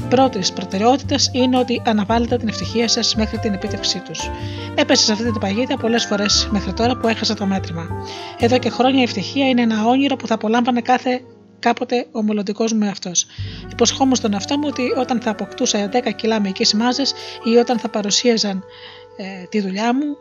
[0.09, 4.29] πρώτης προτεραιότητας είναι ότι αναβάλλετε την ευτυχία σας μέχρι την επίτευξή τους.
[4.75, 7.87] Έπεσα σε αυτή την παγίδα πολλές φορές μέχρι τώρα που έχασα το μέτρημα.
[8.39, 11.21] Εδώ και χρόνια η ευτυχία είναι ένα όνειρο που θα απολάμβανε κάθε
[11.63, 13.25] κάποτε ο μελλοντικός μου εαυτός.
[13.71, 17.89] Υποσχόμουν στον εαυτό μου ότι όταν θα αποκτούσα 10 κιλά μυϊκέ μάζες ή όταν θα
[17.89, 18.63] παρουσίαζαν
[19.17, 20.17] ε, τη δουλειά μου,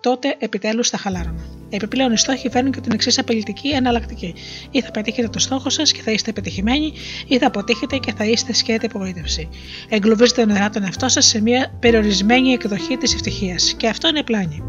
[0.00, 1.44] τότε επιτέλους θα χαλάρωνα.
[1.70, 4.34] Επιπλέον, οι στόχοι φέρνουν και την εξής απειλητική εναλλακτική.
[4.70, 6.92] Ή θα πετύχετε το στόχο σας και θα είστε πετυχημένοι,
[7.26, 9.48] ή θα αποτύχετε και θα είστε σκέτη απογοήτευση.
[9.88, 13.74] Εγκλωβίζετε νερά τον εαυτό σας σε μια περιορισμένη εκδοχή της ευτυχίας.
[13.76, 14.62] Και αυτό είναι πλάνη.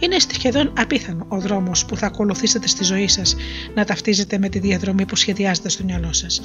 [0.00, 3.36] Είναι σχεδόν απίθανο ο δρόμος που θα ακολουθήσετε στη ζωή σας
[3.74, 6.40] να ταυτίζετε με τη διαδρομή που σχεδιάζετε στο μυαλό σας.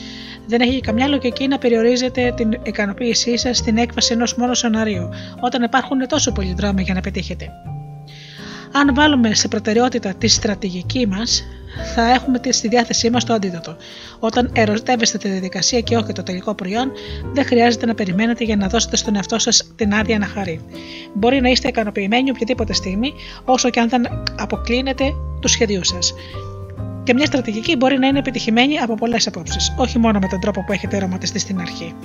[0.48, 5.10] Δεν έχει καμιά λογική να περιορίζετε την ικανοποίησή σας στην έκβαση ενός μόνο σενάριου,
[5.42, 7.50] όταν υπάρχουν τόσο πολλοί δρόμοι για να πετύχετε.
[8.78, 11.44] Αν βάλουμε σε προτεραιότητα τη στρατηγική μας,
[11.96, 13.76] θα έχουμε στη διάθεσή μας το αντίδοτο.
[14.20, 16.92] Όταν ερωτεύεστε τη διαδικασία και όχι το τελικό προϊόν,
[17.34, 20.62] δεν χρειάζεται να περιμένετε για να δώσετε στον εαυτό σας την άδεια να χαρεί.
[21.14, 23.14] Μπορεί να είστε ικανοποιημένοι οποιαδήποτε στιγμή,
[23.46, 24.04] όσο και αν δεν
[24.40, 26.14] αποκλίνετε του σχεδίου σας.
[27.04, 30.64] Και μια στρατηγική μπορεί να είναι επιτυχημένη από πολλές απόψεις, όχι μόνο με τον τρόπο
[30.64, 31.96] που έχετε ερωματιστεί στην αρχή.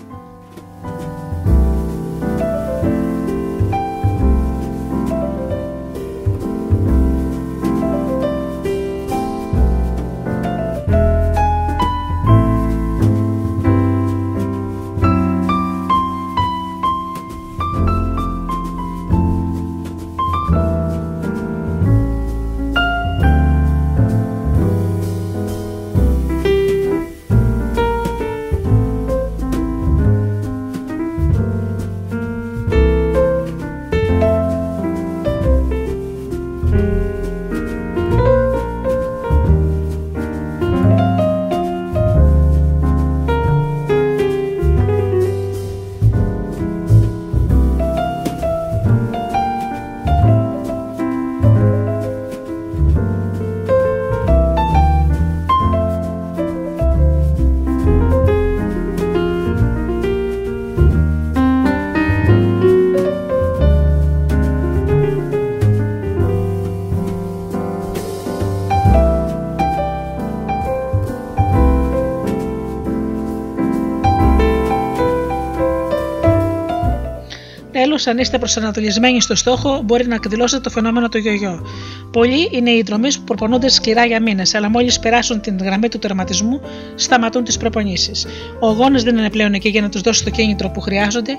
[77.91, 81.66] Τέλος, αν είστε προσανατολισμένοι στο στόχο, μπορεί να εκδηλώσετε το φαινόμενο του γιογιό.
[82.12, 85.99] Πολλοί είναι οι δρομείς που προπονούνται σκληρά για μήνες, αλλά μόλις περάσουν την γραμμή του
[85.99, 86.61] τερματισμού,
[86.95, 88.26] σταματούν τις προπονήσεις.
[88.61, 91.38] Ο αγώνα δεν είναι πλέον εκεί για να τους δώσει το κίνητρο που χρειάζονται.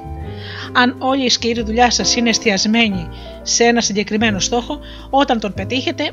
[0.74, 3.08] Αν όλη η σκληρή δουλειά σας είναι εστιασμένη
[3.42, 4.80] σε ένα συγκεκριμένο στόχο,
[5.10, 6.12] όταν τον πετύχετε,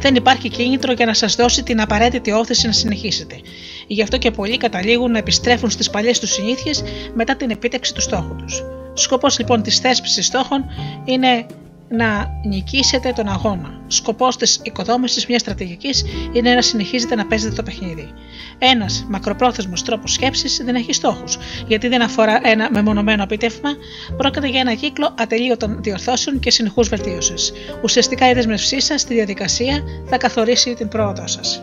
[0.00, 3.40] δεν υπάρχει κίνητρο για να σας δώσει την απαραίτητη όθηση να συνεχίσετε.
[3.86, 6.82] Γι' αυτό και πολλοί καταλήγουν να επιστρέφουν στις παλιές τους συνήθειες
[7.14, 8.62] μετά την επίτευξη του στόχου τους.
[8.94, 10.64] Σκοπός λοιπόν της θέσπισης στόχων
[11.04, 11.46] είναι
[11.88, 13.80] να νικήσετε τον αγώνα.
[13.86, 18.12] Σκοπός της οικοδόμησης μιας στρατηγικής είναι να συνεχίζετε να παίζετε το παιχνίδι.
[18.58, 23.70] Ένας μακροπρόθεσμος τρόπος σκέψης δεν έχει στόχους, γιατί δεν αφορά ένα μεμονωμένο επιτεύγμα,
[24.16, 27.52] πρόκειται για ένα κύκλο ατελείωτων διορθώσεων και συνεχούς βελτίωσης.
[27.82, 31.62] Ουσιαστικά η δεσμευσή σας στη διαδικασία θα καθορίσει την πρόοδό σας.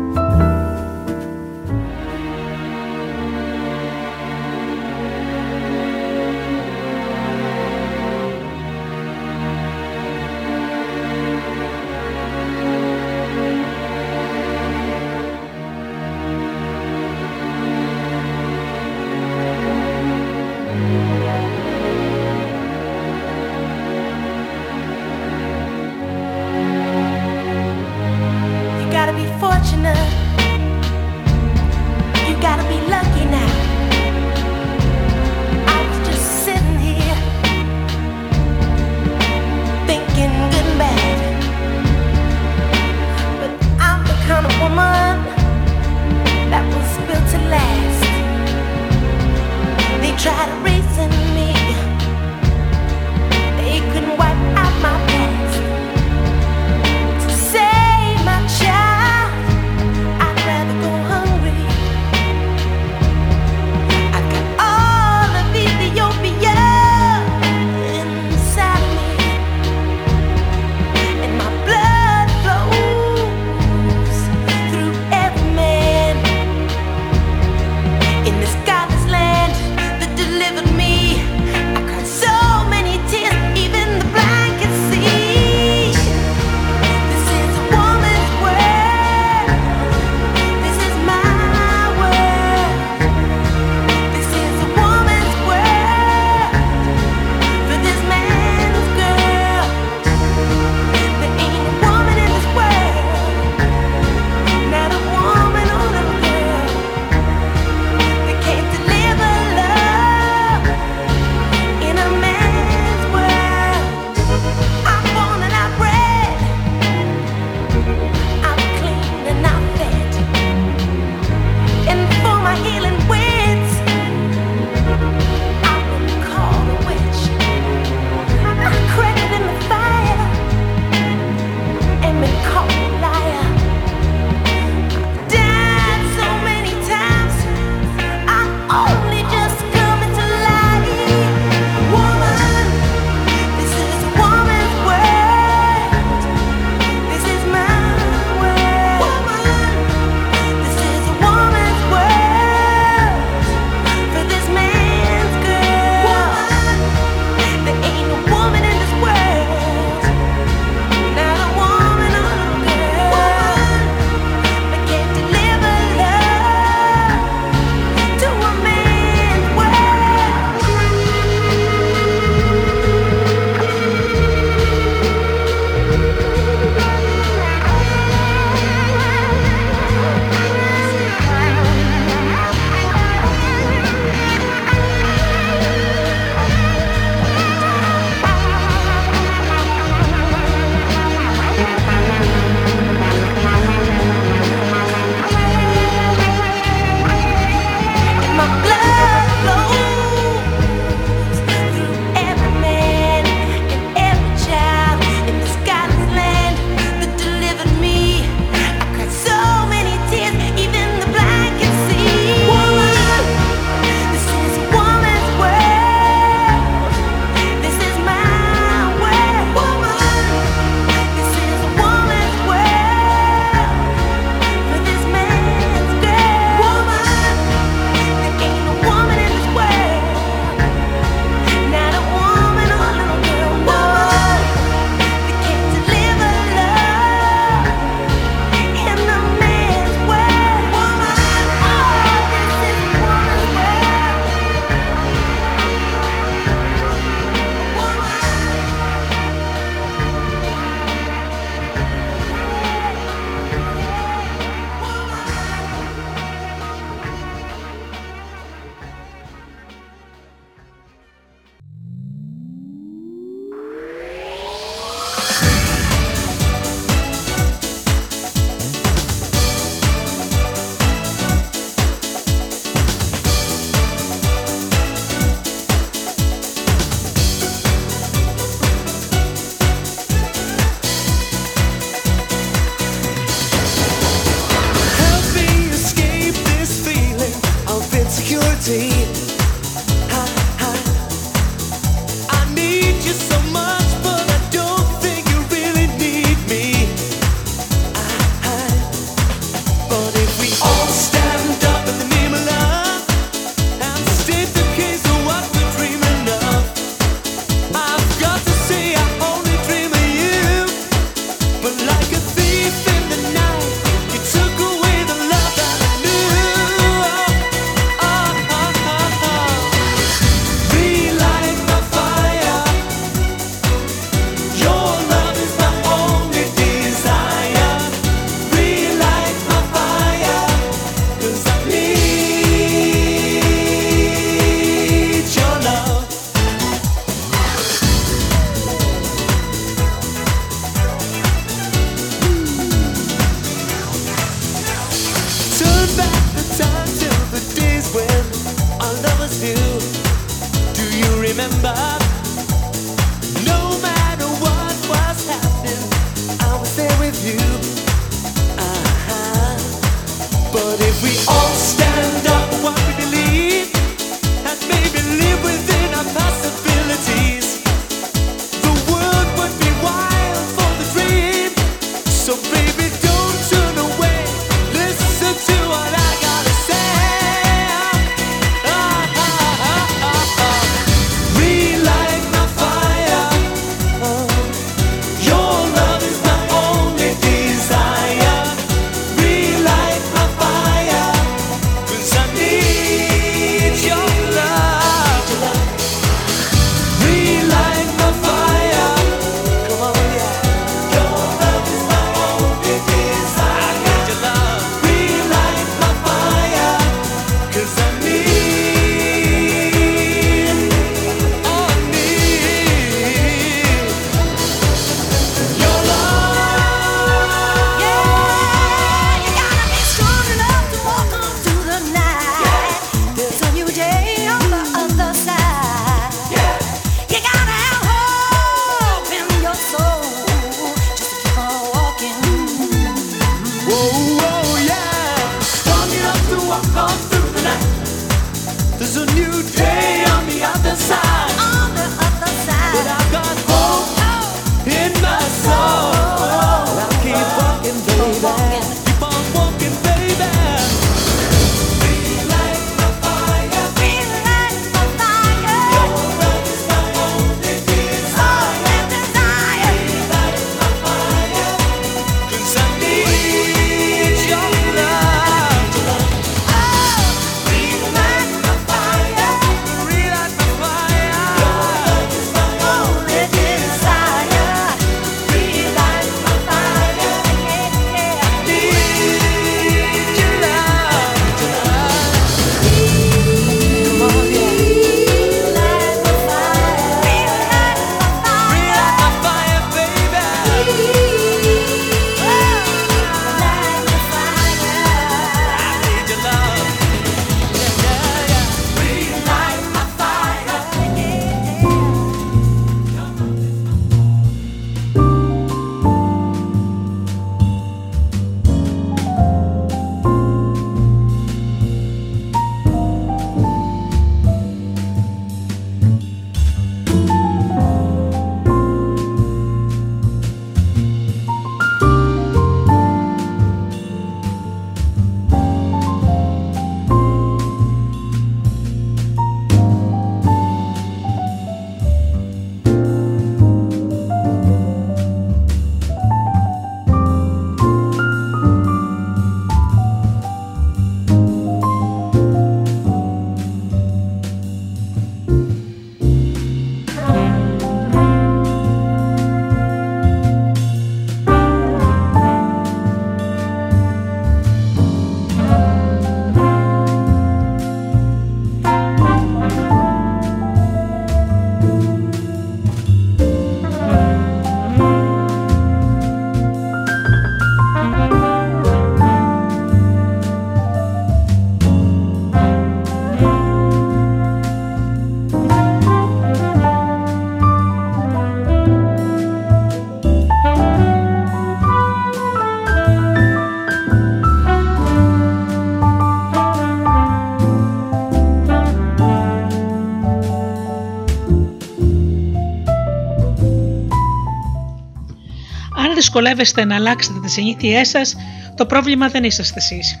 [596.10, 598.16] Δυσκολεύεστε να αλλάξετε τις συνήθειές σας,
[598.54, 600.00] το πρόβλημα δεν είσαστε εσείς.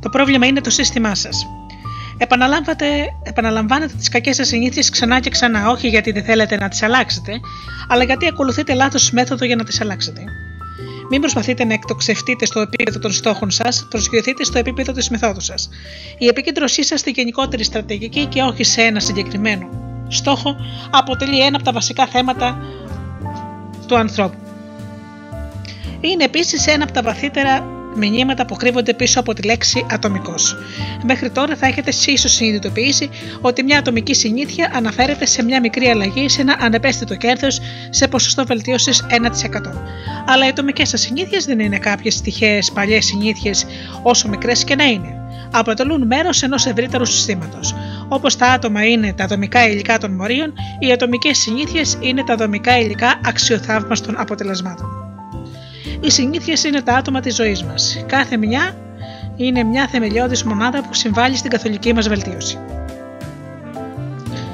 [0.00, 1.46] Το πρόβλημα είναι το σύστημά σας.
[3.22, 7.32] Επαναλαμβάνετε τις κακές σας συνήθειες ξανά και ξανά, όχι γιατί δεν θέλετε να τις αλλάξετε,
[7.88, 10.24] αλλά γιατί ακολουθείτε λάθος μέθοδο για να τις αλλάξετε.
[11.10, 15.68] Μην προσπαθείτε να εκτοξευτείτε στο επίπεδο των στόχων σας, προσγειωθείτε στο επίπεδο της μεθόδου σας.
[16.18, 19.68] Η επικέντρωσή σας στη γενικότερη στρατηγική και όχι σε ένα συγκεκριμένο
[20.08, 20.56] στόχο
[20.90, 22.58] αποτελεί ένα από τα βασικά θέματα
[23.86, 24.39] του ανθρώπου.
[26.00, 30.56] Είναι επίσης ένα από τα βαθύτερα μηνύματα που κρύβονται πίσω από τη λέξη ατομικός.
[31.02, 33.10] Μέχρι τώρα θα έχετε ίσως συνειδητοποιήσει
[33.40, 37.60] ότι μια ατομική συνήθεια αναφέρεται σε μια μικρή αλλαγή σε ένα ανεπαίσθητο κέρδος
[37.90, 39.12] σε ποσοστό βελτίωσης 1%.
[40.26, 43.66] Αλλά οι ατομικές σας συνήθειες δεν είναι κάποιες τυχαίες παλιές συνήθειες,
[44.02, 45.14] όσο μικρές και να είναι.
[45.52, 47.74] Αποτελούν μέρος ενός ευρύτερου συστήματος.
[48.08, 52.78] Όπως τα άτομα είναι τα δομικά υλικά των μορίων, οι ατομικές συνήθειες είναι τα δομικά
[52.78, 55.09] υλικά αξιοθαύμαστων αποτελεσμάτων.
[56.00, 58.04] Οι συνήθειες είναι τα άτομα της ζωής μας.
[58.06, 58.76] Κάθε μια
[59.36, 62.58] είναι μια θεμελιώδης μονάδα που συμβάλλει στην καθολική μας βελτίωση.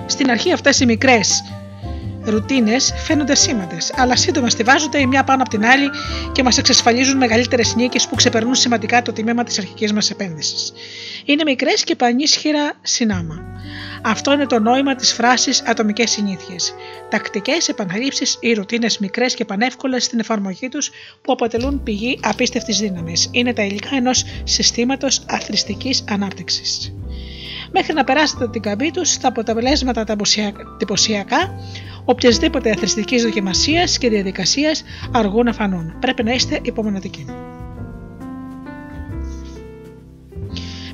[0.06, 1.44] Στην αρχή αυτές οι μικρές
[2.24, 5.90] ρουτίνες φαίνονται σήμαντες, αλλά σύντομα στηβάζονται η μια πάνω από την άλλη
[6.32, 10.72] και μας εξασφαλίζουν μεγαλύτερες νίκες που ξεπερνούν σημαντικά το τιμήμα της αρχικής μας επένδυσης.
[11.24, 13.42] Είναι μικρές και πανίσχυρα συνάμα.
[14.02, 16.74] Αυτό είναι το νόημα της φράσης ατομικές συνήθειες.
[17.10, 20.90] Τακτικές επαναλήψεις ή ρουτίνες μικρές και πανεύκολες στην εφαρμογή τους
[21.22, 23.28] που αποτελούν πηγή απίστευτης δύναμης.
[23.30, 26.94] Είναι τα υλικά ενός συστήματος αθρηστικής ανάπτυξης.
[27.72, 30.16] Μέχρι να περάσετε την καμπή τους, τα αποτελέσματα τα
[30.76, 31.54] εντυπωσιακά
[32.04, 35.98] οποιασδήποτε αθρηστικής δοκιμασίας και διαδικασίας αργούν να φανούν.
[36.00, 37.26] Πρέπει να είστε υπομονετικοί.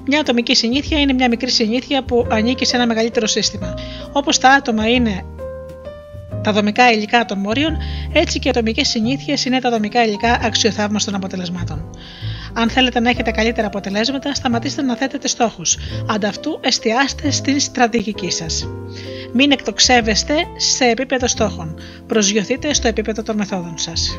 [0.06, 3.74] Μια ατομική συνήθεια είναι μια μικρή συνήθεια που ανήκει σε ένα μεγαλύτερο σύστημα.
[4.12, 5.24] Όπως τα άτομα είναι
[6.42, 7.76] τα δομικά υλικά των μόριων,
[8.12, 11.90] έτσι και οι ατομικές συνήθειες είναι τα δομικά υλικά αξιοθαύμαστων αποτελεσμάτων.
[12.54, 15.76] Αν θέλετε να έχετε καλύτερα αποτελέσματα, σταματήστε να θέτετε στόχους.
[16.06, 18.68] Ανταυτού, εστιάστε στην στρατηγική σας.
[19.32, 21.78] Μην εκτοξεύεστε σε επίπεδο στόχων.
[22.06, 24.18] Προσγειωθείτε στο επίπεδο των μεθόδων σας.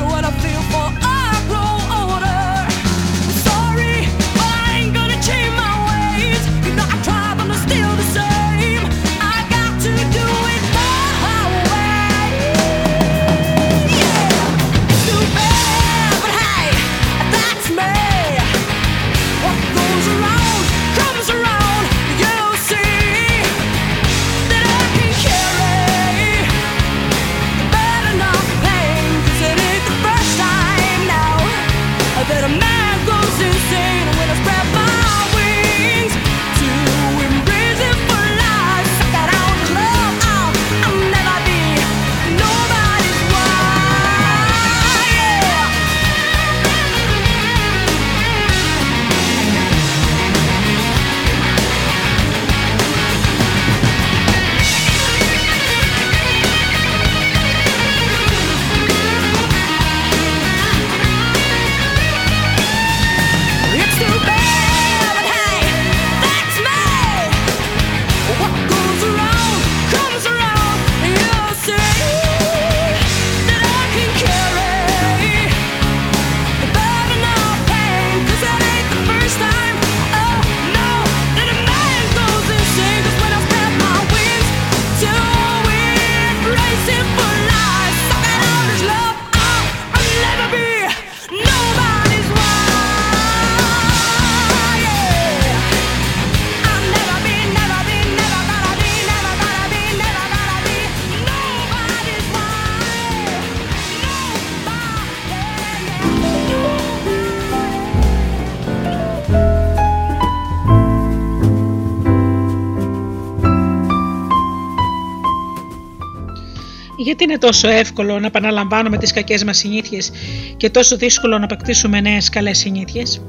[117.21, 120.11] Γιατί είναι τόσο εύκολο να επαναλαμβάνουμε τις κακές μας συνήθειες
[120.57, 123.21] και τόσο δύσκολο να αποκτήσουμε νέες καλές συνήθειες;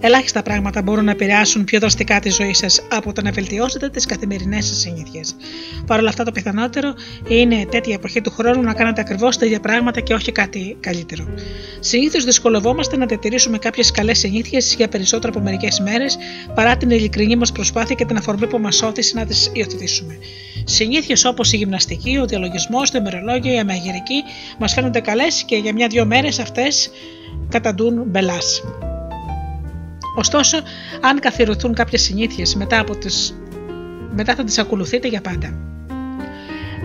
[0.00, 4.06] Ελάχιστα πράγματα μπορούν να επηρεάσουν πιο δραστικά τη ζωή σας από το να βελτιώσετε τις
[4.06, 5.36] καθημερινές σας συνήθειες.
[5.86, 6.94] Παρ' όλα αυτά, το πιθανότερο
[7.28, 11.28] είναι τέτοια εποχή του χρόνου να κάνετε ακριβώς τα ίδια πράγματα και όχι κάτι καλύτερο.
[11.80, 16.16] Συνήθως δυσκολευόμαστε να διατηρήσουμε κάποιες καλές συνήθειες για περισσότερο από μερικές μέρες
[16.54, 20.18] παρά την ειλικρινή μας προσπάθεια και την αφορμή που μας όθησε να τις υιοθετήσουμε.
[20.64, 24.22] Συνήθειες όπως η γυμναστική, ο διαλογισμός, το ημερολόγιο, η αμαγειρική
[24.58, 26.90] μας φαίνονται καλές και για μια-δυο μέρες αυτές
[27.48, 28.62] καταντούν μπελάς.
[30.14, 30.58] Ωστόσο,
[31.00, 33.34] αν καθιερωθούν κάποιες συνήθειες μετά, από τις...
[34.14, 35.58] μετά θα τις ακολουθείτε για πάντα.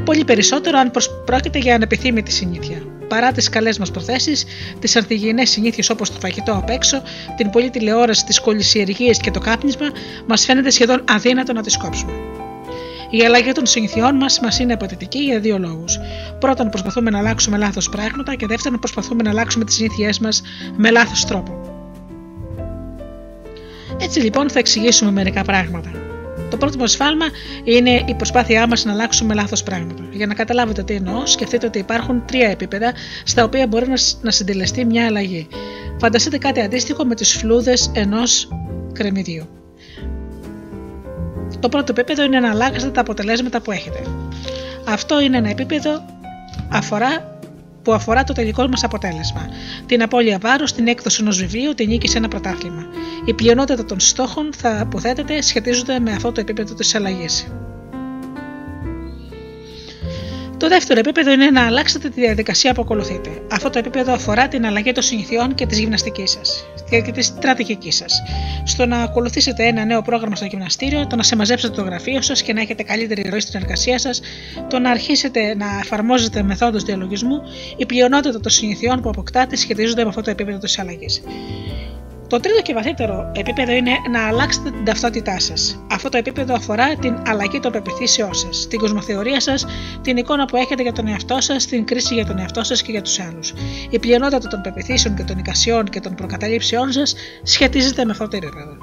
[0.06, 0.91] Πολύ περισσότερο αν
[1.26, 2.81] πρόκειται για ανεπιθύμητη συνήθεια.
[3.07, 4.45] Παρά τις καλές μας προθέσεις,
[4.80, 7.01] τις ανθυγιεινέ συνήθειες όπως το φαγητό απ' έξω,
[7.38, 9.88] την πολλή τηλεόραση, τις κολυσιεργίε και το κάπνισμα,
[10.27, 12.11] μας φαίνεται σχεδόν αδύνατο να τις κόψουμε.
[13.10, 15.99] Η αλλαγή των συνηθιών μας μας είναι απαιτητική για δύο λόγους.
[16.39, 20.41] Πρώτον, προσπαθούμε να αλλάξουμε λάθος πράγματα και δεύτερον, προσπαθούμε να αλλάξουμε τις συνήθειές μας
[20.77, 21.69] με λάθος τρόπο.
[24.00, 25.92] Έτσι λοιπόν θα εξηγήσουμε μερικά πράγματα.
[26.50, 27.26] Το πρώτο μα σφάλμα
[27.64, 30.04] είναι η προσπάθειά μας να αλλάξουμε λάθος πράγματα.
[30.12, 32.94] Για να καταλάβετε τι εννοώ, σκεφτείτε ότι υπάρχουν τρία επίπεδα
[33.24, 33.88] στα οποία μπορεί
[34.22, 35.48] να συντελεστεί μια αλλαγή.
[36.00, 38.50] Φανταστείτε κάτι αντίστοιχο με τις φλούδες ενός
[38.94, 39.48] κρεμμυδιού.
[41.60, 44.00] Το πρώτο επίπεδο είναι να αλλάξετε τα αποτελέσματα που έχετε.
[44.88, 46.06] Αυτό είναι ένα επίπεδο
[46.70, 47.39] αφορά
[47.90, 49.49] που αφορά το τελικό μας αποτέλεσμα.
[49.86, 52.86] Την απώλεια βάρους, την έκδοση ενός βιβλίου, την νίκη σε ένα πρωτάθλημα.
[53.26, 57.48] Η πλειονότητα των στόχων θα, που θέτεται σχετίζονται με αυτό το επίπεδο της αλλαγής.
[60.60, 63.30] Το δεύτερο επίπεδο είναι να αλλάξετε τη διαδικασία που ακολουθείτε.
[63.52, 67.95] Αυτό το επίπεδο αφορά την αλλαγή των συνηθιών και της γυμναστικής σας και της στρατηγικής
[67.95, 68.23] σας.
[68.64, 72.53] Στο να ακολουθήσετε ένα νέο πρόγραμμα στο γυμναστήριο, το να συμμαζέψετε το γραφείο σας και
[72.53, 74.22] να έχετε καλύτερη ροή στην εργασία σας,
[74.69, 77.41] το να αρχίσετε να εφαρμόζετε μεθόδους διαλογισμού,
[77.77, 81.22] η πλειονότητα των συνηθιών που αποκτάτε σχετίζονται με αυτό το επίπεδο της αλλαγής.
[82.30, 85.84] Το τρίτο και βαθύτερο επίπεδο είναι να αλλάξετε την ταυτότητά σας.
[85.91, 89.65] Αυτό το επίπεδο αφορά την αλλαγή των πεπιθήσεών σας, την κοσμοθεωρία σας,
[90.01, 92.91] την εικόνα που έχετε για τον εαυτό σας, την κρίση για τον εαυτό σας και
[92.91, 93.53] για τους άλλους.
[93.89, 98.38] Η πλειονότητα των πεπιθήσεων και των εικασιών και των προκαταλήψεών σας σχετίζεται με αυτό το
[98.38, 98.77] επίπεδο.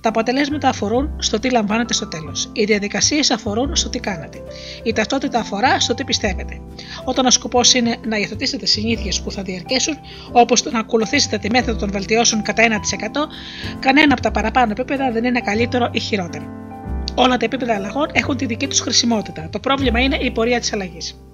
[0.00, 2.50] Τα αποτελέσματα αφορούν στο τι λαμβάνετε στο τέλος.
[2.52, 4.38] Οι διαδικασίες αφορούν στο τι κάνετε.
[4.82, 6.60] Η ταυτότητα αφορά στο τι πιστεύετε.
[7.04, 9.94] Όταν ο σκοπός είναι να υιοθετήσετε συνήθειες που θα διαρκέσουν,
[10.32, 12.68] όπως το να ακολουθήσετε τη μέθοδο των βελτιώσεων κατά 1%,
[13.80, 16.44] κανένα από τα παραπάνω επίπεδα δεν είναι καλύτερο ή χειρότερο.
[17.14, 19.48] Όλα τα επίπεδα αλλαγών έχουν τη δική τους χρησιμότητα.
[19.50, 21.29] Το πρόβλημα είναι η πορεία της αλλαγής.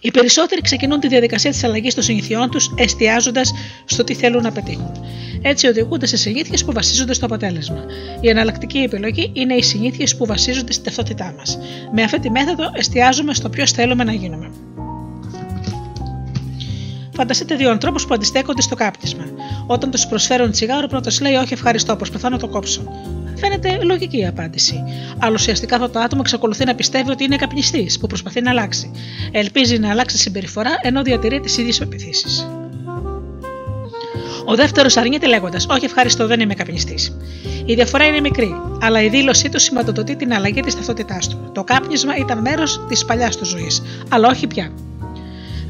[0.00, 3.52] Οι περισσότεροι ξεκινούν τη διαδικασία της αλλαγής των συνηθιών τους εστιάζοντας
[3.84, 4.92] στο τι θέλουν να πετύχουν.
[5.42, 7.84] Έτσι οδηγούνται σε συνήθειες που βασίζονται στο αποτέλεσμα.
[8.20, 11.58] Η εναλλακτική επιλογή είναι οι συνήθειες που βασίζονται στην ταυτότητά μας.
[11.92, 14.50] Με αυτή τη μέθοδο εστιάζουμε στο ποιος θέλουμε να γίνουμε.
[17.14, 19.24] Φανταστείτε δύο ανθρώπους που αντιστέκονται στο κάπνισμα.
[19.66, 22.82] Όταν τους προσφέρουν τσιγάρο, πρώτος λέει: Όχι, ευχαριστώ, προσπαθώ να το κόψω.
[23.42, 24.82] Φαίνεται λογική η απάντηση.
[25.18, 28.90] Αλλά ουσιαστικά αυτό το άτομο εξακολουθεί να πιστεύει ότι είναι καπνιστής που προσπαθεί να αλλάξει.
[29.30, 32.48] Ελπίζει να αλλάξει συμπεριφορά ενώ διατηρεί τις ίδιες πεπιθήσεις.
[34.44, 37.16] Ο δεύτερος αρνείται λέγοντας: Όχι, ευχαριστώ, δεν είμαι καπνιστής.
[37.64, 41.50] Η διαφορά είναι μικρή, αλλά η δήλωσή του σηματοδοτεί την αλλαγή της ταυτότητάς του.
[41.52, 44.72] Το κάπνισμα ήταν μέρος της παλιάς του ζωής, αλλά όχι πια.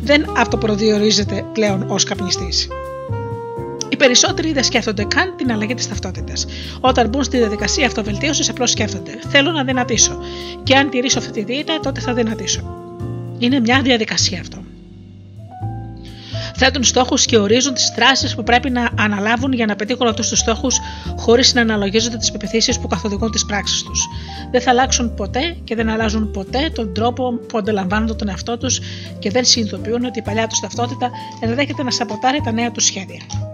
[0.02, 2.68] Δεν αυτοπροδιορίζεται πλέον ως καπνιστής.
[3.92, 6.46] Οι περισσότεροι δεν σκέφτονται καν την αλλαγή της ταυτότητας.
[6.80, 10.18] Όταν μπουν στη διαδικασία αυτοβελτίωσης, απλώς σκέφτονται: Θέλω να δυνατήσω.
[10.62, 12.60] Και αν τηρήσω αυτή τη δίαιτα, τότε θα δυνατήσω.
[13.38, 14.64] Είναι μια διαδικασία αυτό
[16.56, 20.38] θέτουν στόχους και ορίζουν τις δράσεις που πρέπει να αναλάβουν για να πετύχουν αυτούς τους
[20.38, 20.80] στόχους
[21.16, 24.06] χωρίς να αναλογίζονται τις πεπιθήσεις που καθοδηγούν τις πράξεις τους.
[24.50, 28.80] Δεν θα αλλάξουν ποτέ και δεν αλλάζουν ποτέ τον τρόπο που αντιλαμβάνονται τον εαυτό τους
[29.18, 31.10] και δεν συνειδητοποιούν ότι η παλιά τους ταυτότητα
[31.40, 33.51] ενδέχεται να σαποτάρει τα νέα τους σχέδια.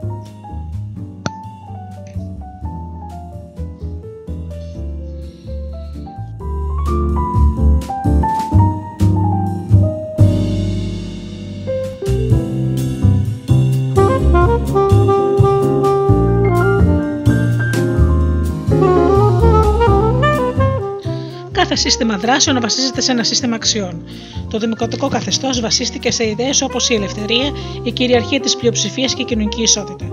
[21.52, 24.02] Κάθε σύστημα δράσεων βασίζεται σε ένα σύστημα αξιών.
[24.50, 27.52] Το δημοκρατικό καθεστώς βασίστηκε σε ιδέες όπως η ελευθερία,
[27.82, 30.08] η κυριαρχία της πλειοψηφίας και η κοινωνική ισότητα.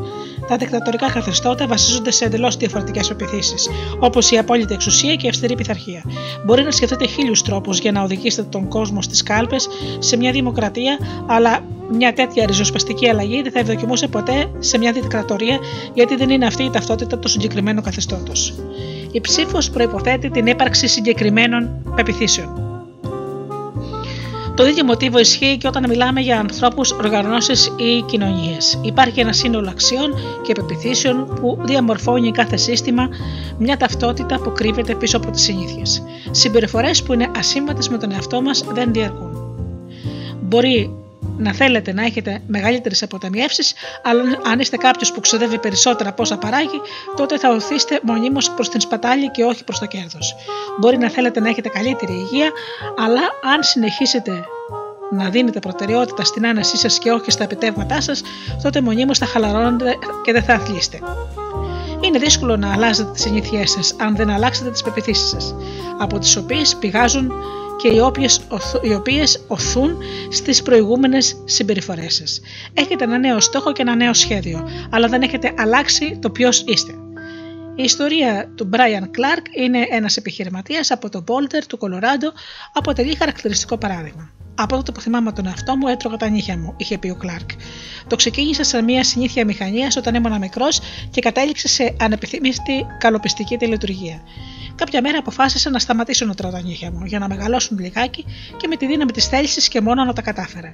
[0.47, 3.69] Τα δικτατορικά καθεστώτα βασίζονται σε εντελώς διαφορετικές πεπιθήσεις,
[3.99, 6.03] όπως η απόλυτη εξουσία και η αυστηρή πειθαρχία.
[6.45, 9.67] Μπορεί να σκεφτείτε χίλιους τρόπους για να οδηγήσετε τον κόσμο στις κάλπες
[9.99, 10.97] σε μια δημοκρατία,
[11.27, 15.59] αλλά μια τέτοια ριζοσπαστική αλλαγή δεν θα ευδοκιμούσε ποτέ σε μια δικτατορία,
[15.93, 18.31] γιατί δεν είναι αυτή η ταυτότητα του συγκεκριμένου καθεστώτο.
[19.11, 22.74] Η ψήφος προποθέτει την ύπαρξη συγκεκριμένων πεπιθήσεων.
[24.55, 28.79] Το ίδιο μοτίβο ισχύει και όταν μιλάμε για ανθρώπους, οργανώσεις ή κοινωνίες.
[28.81, 33.09] Υπάρχει ένα σύνολο αξιών και πεπιθήσεων που διαμορφώνει κάθε σύστημα
[33.57, 36.03] μια ταυτότητα που κρύβεται πίσω από τις συνήθειες.
[36.31, 39.37] Συμπεριφορές που είναι ασύμβατες με τον εαυτό μας δεν διαρκούν.
[40.41, 41.04] Μπορεί
[41.37, 44.21] να θέλετε να έχετε μεγαλύτερες αποταμιεύσεις, αλλά
[44.51, 46.81] αν είστε κάποιος που ξοδεύει περισσότερα από όσα παράγει,
[47.15, 50.35] τότε θα οθήσετε μονίμως προς την σπατάλη και όχι προς το κέρδος.
[50.79, 52.51] Μπορεί να θέλετε να έχετε καλύτερη υγεία,
[52.97, 53.21] αλλά
[53.53, 54.43] αν συνεχίσετε
[55.11, 58.21] να δίνετε προτεραιότητα στην άνεσή σας και όχι στα επιτεύγματά σας,
[58.63, 60.99] τότε μονίμως θα χαλαρώνετε και δεν θα αθλείστε.
[62.01, 65.55] Είναι δύσκολο να αλλάζετε τις συνήθειές σας αν δεν αλλάξετε τις πεπιθήσεις σας,
[65.97, 67.31] από τις οποίες πηγάζουν
[67.77, 68.41] και οι οποίες,
[68.81, 69.97] οι οποίες οθούν
[70.29, 72.41] στις προηγούμενες συμπεριφορές σας.
[72.73, 76.93] Έχετε ένα νέο στόχο και ένα νέο σχέδιο, αλλά δεν έχετε αλλάξει το ποιος είστε.
[77.77, 82.31] Η ιστορία του Brian Clark είναι ένας επιχειρηματίας από το Boulder του Κολοράντο,
[82.73, 84.31] αποτελεί χαρακτηριστικό παράδειγμα.
[84.55, 87.49] Από τότε που θυμάμαι τον εαυτό μου, έτρωγα τα νύχια μου, είχε πει ο Κλάρκ.
[88.07, 90.79] Το ξεκίνησα σαν μια συνήθεια μηχανίας όταν ήμουν μικρός
[91.11, 94.21] και κατέληξε σε ανεπιθύμητη καλοπιστική τελετουργία.
[94.75, 98.25] Κάποια μέρα αποφάσισα να σταματήσω να τρώω τα νύχια μου για να μεγαλώσουν λιγάκι
[98.57, 100.71] και με τη δύναμη της θέλησης και μόνο να τα κατάφερα.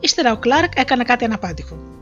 [0.00, 2.01] Ύστερα ο Κλάρκ έκανε κάτι αναπάντεχο.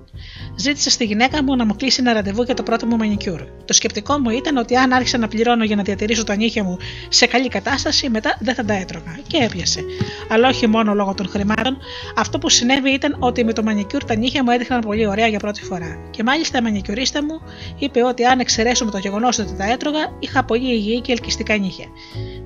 [0.56, 3.40] Ζήτησα στη γυναίκα μου να μου κλείσει ένα ραντεβού για το πρώτο μου μανικιούρ.
[3.64, 6.76] Το σκεπτικό μου ήταν ότι αν άρχισα να πληρώνω για να διατηρήσω τα νύχια μου
[7.08, 9.18] σε καλή κατάσταση, μετά δεν θα τα έτρωγα.
[9.26, 9.84] Και έπιασε.
[10.28, 11.76] Αλλά όχι μόνο λόγω των χρημάτων,
[12.16, 15.38] αυτό που συνέβη ήταν ότι με το μανικιούρ τα νύχια μου έδειχναν πολύ ωραία για
[15.38, 16.08] πρώτη φορά.
[16.10, 17.40] Και μάλιστα η μανικιουρίστα μου
[17.78, 21.86] είπε ότι αν εξαιρέσουμε το γεγονός ότι τα έτρωγα, είχα πολύ υγιή και ελκυστικά νύχια.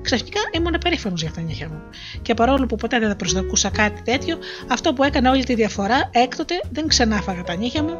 [0.01, 1.81] Ξαφνικά ήμουν περήφανος για αυτά τα νύχια μου.
[2.21, 4.37] Και παρόλο που ποτέ δεν προσδοκούσα κάτι τέτοιο,
[4.67, 7.97] αυτό που έκανε όλη τη διαφορά έκτοτε δεν ξανάφαγα τα νύχια μου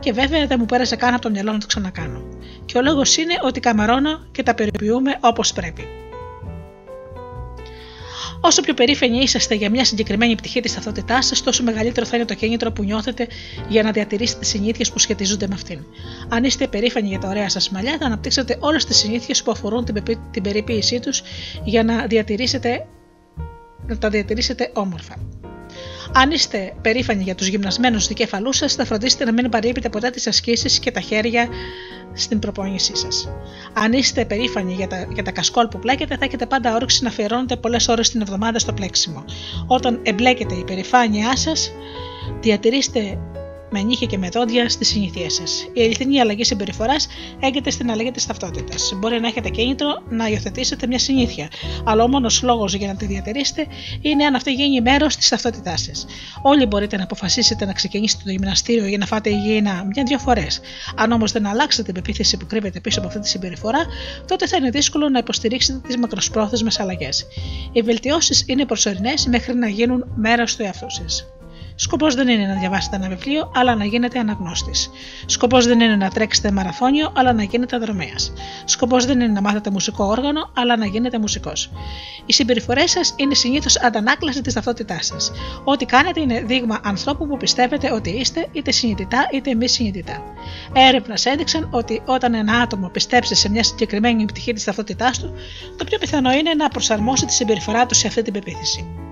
[0.00, 2.28] και βέβαια δεν μου πέρασε καν από το μυαλό να το ξανακάνω.
[2.64, 5.86] Και ο λόγος είναι ότι καμαρώνω και τα περιποιούμε όπως πρέπει.
[8.40, 12.24] Όσο πιο περήφανοι είσαστε για μια συγκεκριμένη πτυχή της ταυτότητάς σας, τόσο μεγαλύτερο θα είναι
[12.24, 13.26] το κίνητρο που νιώθετε
[13.68, 15.84] για να διατηρήσετε τις συνήθειες που σχετίζονται με αυτήν.
[16.28, 19.84] Αν είστε περήφανοι για τα ωραία σας μαλλιά, θα αναπτύξετε όλες τις συνήθειες που αφορούν
[19.84, 21.22] την, την περιποίησή τους
[21.64, 22.86] για να, διατηρήσετε,
[23.86, 25.37] να τα διατηρήσετε όμορφα.
[26.12, 30.26] Αν είστε περήφανοι για τους γυμνασμένους δικέφαλού σας, θα φροντίσετε να μην παρήπετε ποτέ τις
[30.26, 31.48] ασκήσεις και τα χέρια
[32.12, 33.28] στην προπόνησή σας.
[33.72, 37.08] Αν είστε περήφανοι για τα, για τα κασκόλ που πλέκετε, θα έχετε πάντα όρεξη να
[37.08, 39.24] αφιερώνετε πολλές ώρες την εβδομάδα στο πλέξιμο.
[39.66, 41.72] Όταν εμπλέκετε η περηφάνειά σας,
[42.40, 43.18] διατηρήστε
[43.70, 45.66] με νύχια και με δόντια στις συνήθειέ σας.
[45.72, 47.06] Η αληθινή αλλαγή συμπεριφοράς
[47.40, 48.92] έγκυται στην αλλαγή της ταυτότητας.
[48.96, 51.48] Μπορεί να έχετε κίνητρο να υιοθετήσετε μια συνήθεια,
[51.84, 53.66] αλλά ο μόνος λόγος για να τη διατηρήσετε
[54.00, 56.06] είναι αν αυτή γίνει μέρος της ταυτότητάς σας.
[56.42, 60.60] Όλοι μπορείτε να αποφασίσετε να ξεκινήσετε το γυμναστήριο για να φάτε υγιεινά μια-δυο φορές.
[60.96, 63.80] Αν όμως δεν αλλάξετε την πεποίθηση που κρύβεται πίσω από αυτή τη συμπεριφορά,
[64.26, 67.26] τότε θα είναι δύσκολο να υποστηρίξετε τις μακροσπρόθεσμες αλλαγές.
[67.72, 71.37] Οι βελτιώσεις είναι προσωρινές μέχρι να γίνουν μέρος του εαυτού σας.
[71.80, 74.90] Σκοπός δεν είναι να διαβάσετε ένα βιβλίο, αλλά να γίνετε αναγνώστης.
[75.26, 78.14] Σκοπός δεν είναι να τρέξετε μαραθώνιο, αλλά να γίνετε δρομέα.
[78.64, 81.70] Σκοπός δεν είναι να μάθετε μουσικό όργανο, αλλά να γίνετε μουσικός.
[82.26, 85.32] Οι συμπεριφορές σας είναι συνήθως αντανάκλαση της ταυτότητάς σας.
[85.64, 90.22] Ό,τι κάνετε είναι δείγμα ανθρώπου που πιστεύετε ότι είστε, είτε συνειδητά είτε μη συνειδητά.
[90.72, 95.34] Έρευνε έδειξαν ότι όταν ένα άτομο πιστέψει σε μια συγκεκριμένη πτυχή της ταυτότητάς του,
[95.76, 99.07] το πιο πιθανό είναι να προσαρμόσει τη συμπεριφορά του σε αυτή την πεποίθηση.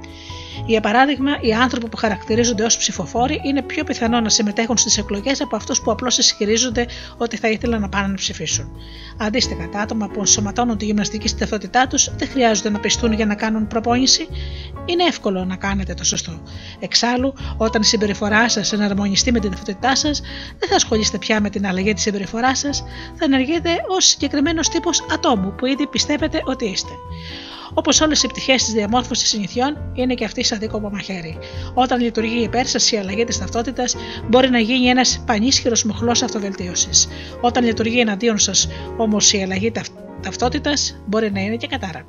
[0.66, 5.40] Για παράδειγμα, οι άνθρωποι που χαρακτηρίζονται ως ψηφοφόροι είναι πιο πιθανό να συμμετέχουν στις εκλογές
[5.40, 6.86] από αυτούς που απλώς ισχυρίζονται
[7.16, 8.70] ότι θα ήθελαν να πάνε να ψηφίσουν.
[9.18, 13.26] Αντίστοιχα, τα άτομα που ενσωματώνουν τη γυμναστική στη ταυτότητά τους δεν χρειάζονται να πιστούν για
[13.26, 14.28] να κάνουν προπόνηση.
[14.84, 16.42] Είναι εύκολο να κάνετε το σωστό.
[16.78, 20.20] Εξάλλου, όταν η συμπεριφορά σας εναρμονιστεί με την ταυτότητά σας,
[20.58, 22.84] δεν θα ασχολείστε πια με την αλλαγή της συμπεριφοράς σας,
[23.18, 26.92] θα ενεργείτε ως συγκεκριμένος τύπος ατόμου που ήδη πιστεύετε ότι είστε.
[27.78, 31.38] Όπως όλες οι πτυχές της διαμόρφωσης συνηθιών, είναι και αυτή σαν δίκοπο μαχαίρι.
[31.74, 33.96] Όταν λειτουργεί υπέρ σα η αλλαγή της ταυτότητας,
[34.28, 37.08] μπορεί να γίνει ένας πανίσχυρος μοχλός αυτοβελτίωσης.
[37.40, 39.72] Όταν λειτουργεί εναντίον σας όμως η αλλαγή
[40.22, 42.06] ταυτότητας, μπορεί να είναι και κατάρα.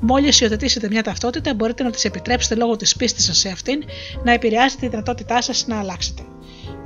[0.00, 3.82] Μόλις υιοθετήσετε μια ταυτότητα, μπορείτε να της επιτρέψετε λόγω της πίστης σας σε αυτήν
[4.24, 6.22] να επηρεάσει τη δυνατότητά σας να αλλάξετε.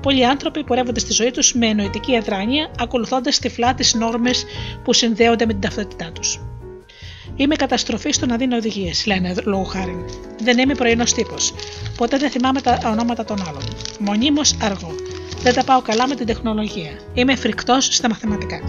[0.02, 4.44] Πολλοί άνθρωποι πορεύονται στη ζωή τους με εννοητική αδράνεια, ακολουθώντας τυφλά τις νόρμες
[4.84, 6.40] που συνδέονται με την ταυτότητά τους.
[7.36, 10.05] Είμαι καταστροφή στο να δίνω οδηγίες, λένε λόγω χάρη.
[10.43, 11.55] Δεν είμαι πρωινός τύπος.
[11.97, 13.62] Ποτέ δεν θυμάμαι τα ονόματα των άλλων.
[13.98, 14.94] Μονίμως αργό.
[15.43, 16.90] Δεν τα πάω καλά με την τεχνολογία.
[17.15, 18.61] Είμαι φρικτός στα μαθηματικά.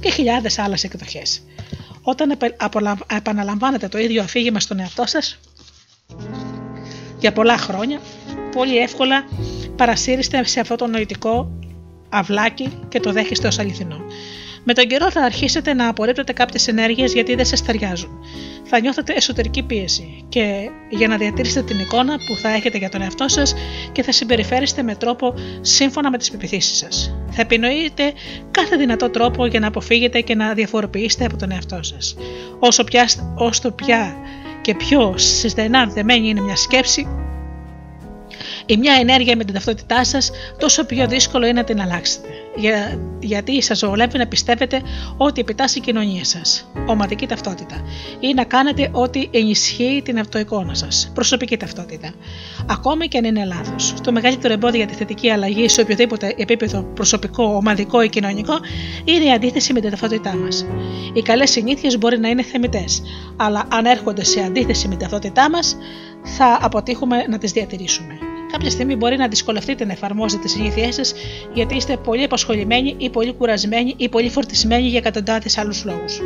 [0.00, 1.42] Και χιλιάδες άλλες εκδοχές.
[2.02, 2.38] Όταν
[3.16, 5.38] επαναλαμβάνετε το ίδιο αφήγημα στον εαυτό σας
[7.18, 8.00] για πολλά χρόνια,
[8.56, 9.24] πολύ εύκολα
[9.76, 11.58] παρασύρεστε σε αυτό το νοητικό
[12.08, 14.00] αυλάκι και το δέχεστε ως αληθινό.
[14.64, 18.10] Με τον καιρό θα αρχίσετε να απορρίπτετε κάποιες ενέργειες γιατί δεν σας ταιριάζουν.
[18.64, 23.02] Θα νιώθετε εσωτερική πίεση και για να διατηρήσετε την εικόνα που θα έχετε για τον
[23.02, 23.54] εαυτό σας
[23.92, 27.16] και θα συμπεριφέρεστε με τρόπο σύμφωνα με τις πεπιθήσεις σας.
[27.30, 28.12] Θα επινοείτε
[28.50, 32.16] κάθε δυνατό τρόπο για να αποφύγετε και να διαφοροποιήσετε από τον εαυτό σας.
[32.58, 34.16] Όσο πια, όσο πια
[34.60, 37.06] και πιο στενά δεμένη είναι μια σκέψη,
[38.66, 42.28] η μια ενέργεια με την ταυτότητά σας, τόσο πιο δύσκολο είναι να την αλλάξετε.
[42.56, 44.80] Για, γιατί σας βολεύει να πιστεύετε
[45.16, 47.84] ότι επιτάσσει η κοινωνία σας, ομαδική ταυτότητα,
[48.20, 52.12] ή να κάνετε ό,τι ενισχύει την αυτοεικόνα σας, προσωπική ταυτότητα.
[52.66, 53.94] Ακόμη και αν είναι λάθος.
[54.02, 58.58] Το μεγαλύτερο εμπόδιο για τη θετική αλλαγή σε οποιοδήποτε επίπεδο προσωπικό, ομαδικό ή κοινωνικό
[59.04, 60.66] είναι η αντίθεση με την ταυτότητά μας.
[61.12, 63.02] Οι καλές συνήθειες μπορεί να είναι θεμητές,
[63.36, 65.76] αλλά αν έρχονται σε αντίθεση με την ταυτότητά μας,
[66.22, 68.18] θα αποτύχουμε να τις διατηρήσουμε.
[68.52, 71.14] Κάποια στιγμή μπορεί να δυσκολευτείτε να εφαρμόσετε τις συνήθειές σας
[71.52, 76.20] γιατί είστε πολύ απασχολημένοι ή πολύ κουρασμένοι ή πολύ φορτισμένοι για εκατοντάδες άλλους λόγους.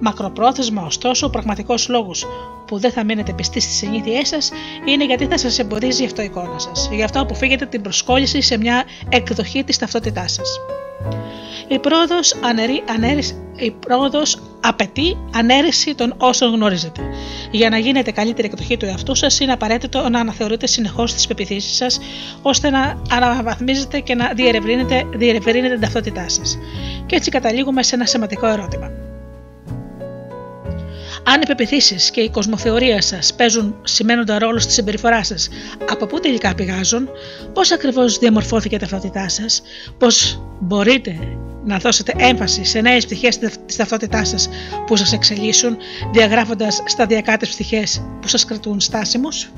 [0.00, 2.26] Μακροπρόθεσμα, ωστόσο, ο πραγματικός λόγος
[2.70, 4.50] που δεν θα μείνετε πιστοί στις συνήθειές σας
[4.84, 6.88] είναι γιατί θα σας εμποδίζει η αυτοεικόνα σας.
[6.92, 10.60] Γι' αυτό αποφύγετε την προσκόλληση σε μια εκδοχή της ταυτότητάς σας.
[11.68, 12.34] Η πρόοδος,
[13.56, 17.00] η πρόοδος απαιτεί ανέρεση των όσων γνωρίζετε.
[17.50, 21.76] Για να γίνετε καλύτερη εκδοχή του εαυτού σας, είναι απαραίτητο να αναθεωρείτε συνεχώς τις πεπιθήσεις
[21.76, 22.00] σας,
[22.42, 26.58] ώστε να αναβαθμίζετε και να διερευνείτε, διερευνείτε την ταυτότητά σας.
[27.06, 29.09] Και έτσι καταλήγουμε σε ένα σημαντικό ερώτημα.
[31.24, 35.48] Αν οι πεπιθήσει και η κοσμοθεωρία σας παίζουν σημαίνοντα ρόλο στη συμπεριφορά σας,
[35.90, 37.08] από πού τελικά πηγάζουν,
[37.52, 39.62] πώς ακριβώς διαμορφώθηκε η ταυτότητά σας,
[39.98, 41.18] πώς μπορείτε
[41.64, 44.48] να δώσετε έμφαση σε νέες πτυχές της ταυτότητάς σας
[44.86, 45.76] που σας εξελίσσουν,
[46.12, 49.50] διαγράφοντας σταδιακά τις πτυχές που σας κρατούν στάσιμους;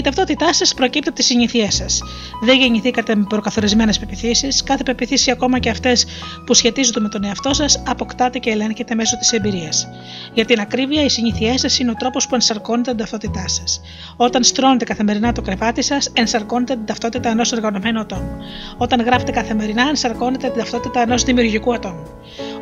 [0.00, 2.02] Η ταυτότητά σας προκύπτει από τι συνήθειέ σας.
[2.42, 6.06] Δεν γεννηθήκατε με προκαθορισμένες πεπιθήσεις, κάθε πεπιθήση, ακόμα και αυτές
[6.46, 9.88] που σχετίζονται με τον εαυτό σας, αποκτάτε και ελέγχετε μέσω της εμπειρίας.
[10.34, 13.80] Για την ακρίβεια, οι συνήθειέ σας είναι ο τρόπος που ενσαρκώνετε την ταυτότητά σας.
[14.16, 18.36] Όταν στρώνετε καθημερινά το κρεβάτι σας, ενσαρκώνετε την ταυτότητα ενός οργανωμένου ατόμου.
[18.76, 22.06] Όταν γράφετε καθημερινά, ενσαρκώνετε την ταυτότητα ενός δημιουργικού ατόμου.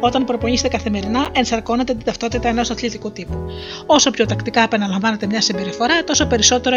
[0.00, 3.38] Όταν προπονείστε καθημερινά, ενσαρκώνετε την ταυτότητα ενός αθλητικού τύπου.
[3.86, 6.76] Όσο πιο τακτικά επαναλαμβάνετε μια συμπεριφορά, τόσο περισσότερο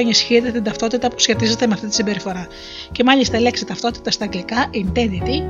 [0.51, 2.47] ενισχύετε την ταυτότητα που σχετίζεται με αυτή τη συμπεριφορά.
[2.91, 5.41] Και μάλιστα η λέξη ταυτότητα στα αγγλικά, intensity,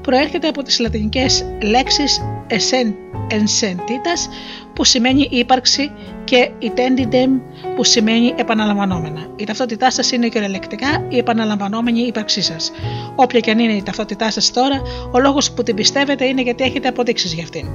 [0.00, 2.20] προέρχεται από τις λατινικές λέξεις
[2.50, 4.28] essentitas,
[4.74, 5.90] που σημαίνει ύπαρξη
[6.24, 7.40] και intendidem
[7.76, 9.26] που σημαίνει επαναλαμβανόμενα.
[9.36, 12.72] Η ταυτότητά σας είναι κυριολεκτικά η επαναλαμβανόμενη ύπαρξή σας.
[13.14, 14.82] Όποια και αν είναι η ταυτότητά σας τώρα,
[15.12, 17.68] ο λόγος που την πιστεύετε είναι γιατί έχετε αποδείξεις για αυτήν.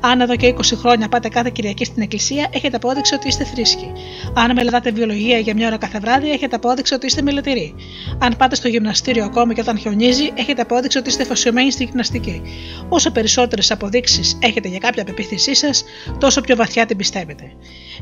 [0.00, 3.92] Αν εδώ και 20 χρόνια πάτε κάθε Κυριακή στην Εκκλησία, έχετε απόδειξη ότι είστε θρήσκοι.
[4.34, 7.74] Αν μελετάτε βιολογία για μια ώρα κάθε βράδυ, έχετε απόδειξη ότι είστε μελετηροί.
[8.18, 12.42] Αν πάτε στο γυμναστήριο ακόμη και όταν χιονίζει, έχετε απόδειξη ότι είστε φασιωμένοι στη γυμναστική.
[12.88, 15.84] Όσο περισσότερες αποδείξεις έχετε για κάποια πεποίθησή σας,
[16.18, 17.52] τόσο πιο βαθιά την πιστεύετε.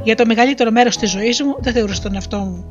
[0.02, 2.64] Για το μεγαλύτερο μέρος της ζωής μου δεν θεωρούσα τον εαυτό μου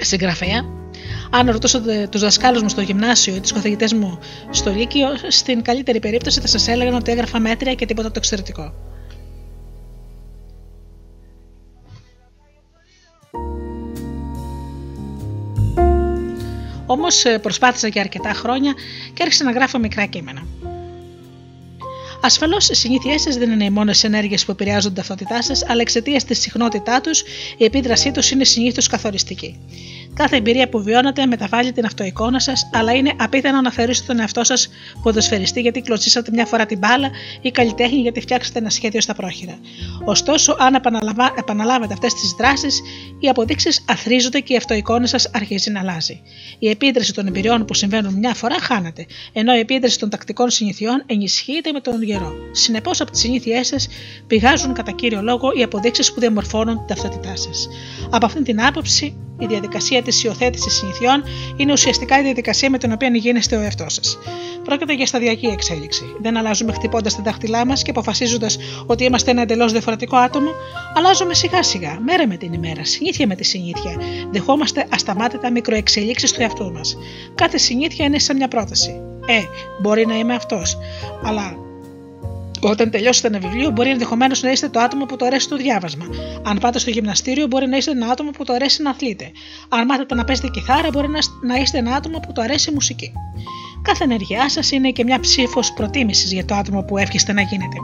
[0.00, 0.64] συγγραφέα.
[1.30, 4.18] Αν ρωτούσατε τους δασκάλους μου στο γυμνάσιο ή τους καθηγητές μου
[4.50, 8.74] στο Λύκειο, στην καλύτερη περίπτωση θα σας έλεγαν ότι έγραφα μέτρια και τίποτα το εξαιρετικό.
[16.86, 18.72] Όμως ε, προσπάθησα για αρκετά χρόνια
[19.14, 20.42] και άρχισα να γράφω μικρά κείμενα.
[22.22, 25.80] Ασφαλώς οι συνήθειές σας δεν είναι οι μόνες ενέργειες που επηρεάζουν την ταυτότητά σας, αλλά
[25.80, 27.20] εξαιτίας της συχνότητά τους
[27.56, 29.58] η επίδρασή τους είναι συνήθως καθοριστική.
[30.14, 34.44] Κάθε εμπειρία που βιώνετε μεταβάλλει την αυτοεικόνα σας, αλλά είναι απίθανο να θεωρήσετε τον εαυτό
[34.44, 34.68] σας
[35.02, 37.10] ποδοσφαιριστή γιατί κλωτσίσατε μια φορά την μπάλα
[37.40, 39.58] ή καλλιτέχνη γιατί φτιάξατε ένα σχέδιο στα πρόχειρα.
[40.04, 41.34] Ωστόσο, αν επαναλαβα...
[41.38, 42.80] επαναλάβετε αυτές τις δράσεις,
[43.20, 46.20] οι αποδείξεις αθρίζονται και η αυτοεικόνα σας αρχίζει να αλλάζει.
[46.58, 51.02] Η επίδραση των εμπειριών που συμβαίνουν μια φορά χάνεται, ενώ η επίδραση των τακτικών συνηθιών
[51.06, 52.32] ενισχύεται με τον καιρό.
[52.52, 53.88] Συνεπώς, από τις συνήθειές σας
[54.26, 57.68] πηγάζουν κατά κύριο λόγο οι αποδείξεις που διαμορφώνουν την ταυτότητά σας.
[58.10, 61.24] Από αυτήν την άποψη, Η διαδικασία τη υιοθέτηση συνηθιών
[61.56, 64.18] είναι ουσιαστικά η διαδικασία με την οποία γίνεστε ο εαυτός σας.
[64.64, 66.04] Πρόκειται για σταδιακή εξέλιξη.
[66.20, 70.50] Δεν αλλάζουμε χτυπώντας τα δάχτυλά μας και αποφασίζοντας ότι είμαστε ένα εντελώς διαφορετικό άτομο.
[70.94, 73.96] Αλλάζουμε σιγά σιγά, μέρα με την ημέρα, συνήθεια με τη συνήθεια.
[74.30, 76.96] Δεχόμαστε ασταμάτητα μικροεξελίξεις του εαυτού μας.
[77.34, 79.00] Κάθε συνήθεια είναι σαν μια πρόταση.
[79.26, 79.40] Ε,
[79.82, 80.78] μπορεί να είμαι αυτός,
[81.24, 81.56] αλλά
[82.60, 86.04] όταν τελειώσετε ένα βιβλίο, μπορεί ενδεχομένως να είστε το άτομο που το αρέσει το διάβασμα.
[86.42, 89.30] Αν πάτε στο γυμναστήριο, μπορεί να είστε ένα άτομο που το αρέσει να αθλείτε.
[89.68, 91.08] Αν μάθετε να παίζετε κιθάρα, μπορεί
[91.46, 93.12] να είστε ένα άτομο που το αρέσει η μουσική.
[93.82, 97.76] Κάθε ενέργειά σας είναι και μια ψήφος προτίμησης για το άτομο που εύχεστε να γίνετε.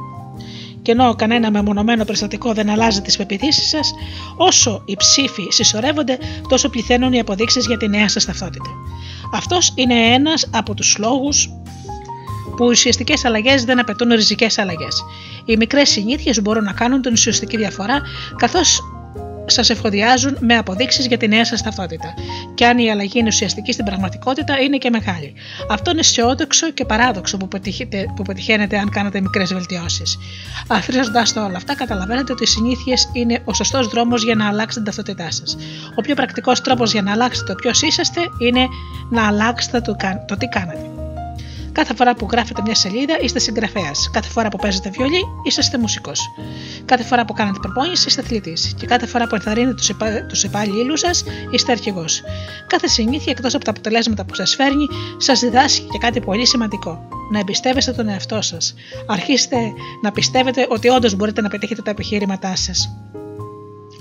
[0.82, 3.94] Και ενώ κανένα μεμονωμένο περιστατικό δεν αλλάζει τις πεπιθήσεις σας,
[4.36, 8.70] όσο οι ψήφοι συσσωρεύονται, τόσο πληθαίνουν οι αποδείξεις για τη νέα σας ταυτότητα.
[9.32, 11.50] Αυτός είναι ένας από τους λόγους
[12.56, 15.04] που οι ουσιαστικές αλλαγές δεν απαιτούν ριζικές αλλαγές.
[15.44, 18.00] Οι μικρές συνήθειες μπορούν να κάνουν την ουσιαστική διαφορά,
[18.36, 18.80] καθώς
[19.46, 22.14] σας εφοδιάζουν με αποδείξεις για τη νέα σας ταυτότητα.
[22.54, 25.34] Και αν η αλλαγή είναι ουσιαστική στην πραγματικότητα, είναι και μεγάλη.
[25.70, 27.48] Αυτό είναι αισιόδοξο και παράδοξο που,
[28.16, 30.18] που πετυχαίνετε αν κάνετε μικρές βελτιώσεις.
[30.68, 34.90] Αφρίζοντα το όλα αυτά, καταλαβαίνετε ότι οι συνήθειες είναι ο σωστός δρόμος για να αλλάξετε
[34.90, 35.56] την ταυτότητά σας.
[35.94, 38.66] Ο πιο πρακτικός τρόπος για να αλλάξετε το ποιος είσαστε είναι
[39.10, 39.96] να αλλάξετε το,
[40.26, 41.05] το τι κάνετε.
[41.76, 44.10] Κάθε φορά που γράφετε μια σελίδα είστε συγγραφέας.
[44.12, 46.20] Κάθε φορά που παίζετε βιολί είσαστε μουσικός.
[46.84, 48.74] Κάθε φορά που κάνετε προπόνηση είστε αθλητής.
[48.78, 49.74] Και κάθε φορά που ενθαρρύνετε
[50.28, 52.22] τους υπάλληλους σας είστε αρχηγός.
[52.66, 54.86] Κάθε συνήθεια εκτός από τα αποτελέσματα που σας φέρνει
[55.16, 57.08] σας διδάσκει και κάτι πολύ σημαντικό.
[57.32, 58.74] Να εμπιστεύεστε τον εαυτό σας.
[59.06, 59.56] Αρχίστε
[60.02, 62.96] να πιστεύετε ότι όντως μπορείτε να πετύχετε τα επιχείρηματά σας.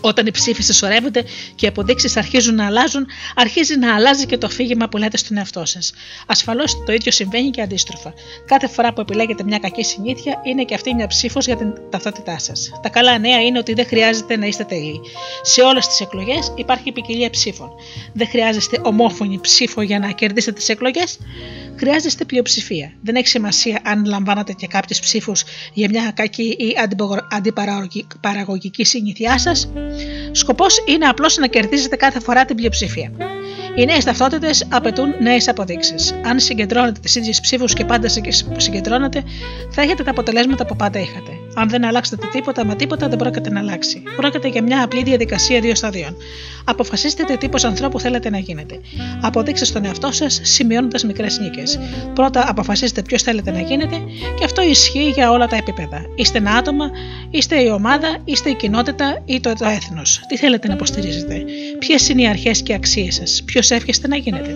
[0.01, 1.23] Όταν οι ψήφοι συσσωρεύονται
[1.55, 3.05] και οι αποδείξεις αρχίζουν να αλλάζουν,
[3.35, 5.93] αρχίζει να αλλάζει και το αφήγημα που λέτε στον εαυτό σας.
[6.27, 8.13] Ασφαλώς το ίδιο συμβαίνει και αντίστροφα.
[8.45, 12.39] Κάθε φορά που επιλέγετε μια κακή συνήθεια, είναι και αυτή μια ψήφος για την ταυτότητά
[12.39, 12.71] σας.
[12.81, 15.01] Τα καλά νέα είναι ότι δεν χρειάζεται να είστε τέλειοι.
[15.41, 17.69] Σε όλες τις εκλογές υπάρχει ποικιλία ψήφων.
[18.13, 21.17] Δεν χρειάζεστε ομόφωνη ψήφο για να κερδίσετε τις εκλογές
[21.77, 22.93] χρειάζεστε πλειοψηφία.
[23.01, 25.43] Δεν έχει σημασία αν λαμβάνετε και κάποιους ψήφους
[25.73, 26.75] για μια κακή ή
[27.29, 29.69] αντιπαραγωγική συνήθειά σας.
[30.31, 33.11] Σκοπός είναι απλώς να κερδίζετε κάθε φορά την πλειοψηφία.
[33.75, 36.15] Οι νέες ταυτότητες απαιτούν νέες αποδείξεις.
[36.25, 38.07] Αν συγκεντρώνετε τις ίδιες ψήφους και πάντα
[38.53, 39.23] που συγκεντρώνετε,
[39.71, 41.31] θα έχετε τα αποτελέσματα που πάντα είχατε.
[41.55, 44.03] Αν δεν αλλάξετε τίποτα, μα τίποτα δεν πρόκειται να αλλάξει.
[44.15, 46.15] Πρόκειται για μια απλή διαδικασία δύο σταδίων.
[46.63, 48.79] Αποφασίστε τι τύπος ανθρώπου θέλετε να γίνετε.
[49.21, 51.79] Αποδείξτε στον εαυτό σας σημειώνοντας μικρές νίκες.
[52.13, 53.95] Πρώτα αποφασίστε ποιος θέλετε να γίνετε
[54.37, 56.01] και αυτό ισχύει για όλα τα επίπεδα.
[56.15, 56.89] Είστε ένα άτομα,
[57.29, 60.21] είστε η ομάδα, είστε η κοινότητα ή το, το έθνος.
[60.27, 61.43] Τι θέλετε να υποστηρίζετε,
[61.79, 64.55] ποιες είναι οι αρχές και αξίες σας, ποιος εύχεστε να γίνετε.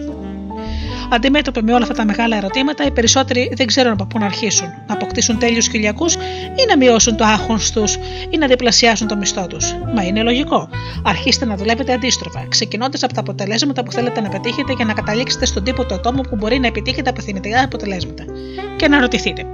[1.12, 4.68] Αντιμέτωποι με όλα αυτά τα μεγάλα ερωτήματα, οι περισσότεροι δεν ξέρουν από πού να αρχίσουν.
[4.88, 6.14] Να αποκτήσουν τέλειους χιλιακούς
[6.56, 7.98] ή να μειώσουν το άγχος τους
[8.30, 9.76] ή να διπλασιάσουν το μισθό τους.
[9.96, 10.70] Μα είναι λογικό.
[11.04, 15.46] Αρχίστε να δουλεύετε αντίστροφα, ξεκινώντας από τα αποτελέσματα που θέλετε να πετύχετε για να καταλήξετε
[15.46, 18.24] στον τύπο του ατόμου που μπορεί να επιτύχετε απευθυνητικά αποτελέσματα.
[18.76, 19.46] Και να ρωτηθείτε.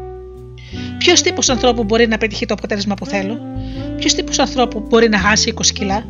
[0.97, 3.39] Ποιος τύπος ανθρώπου μπορεί να πετύχει το αποτέλεσμα που θέλω,
[3.97, 6.05] Ποιος τύπος ανθρώπου μπορεί να χάσει 20 κιλά,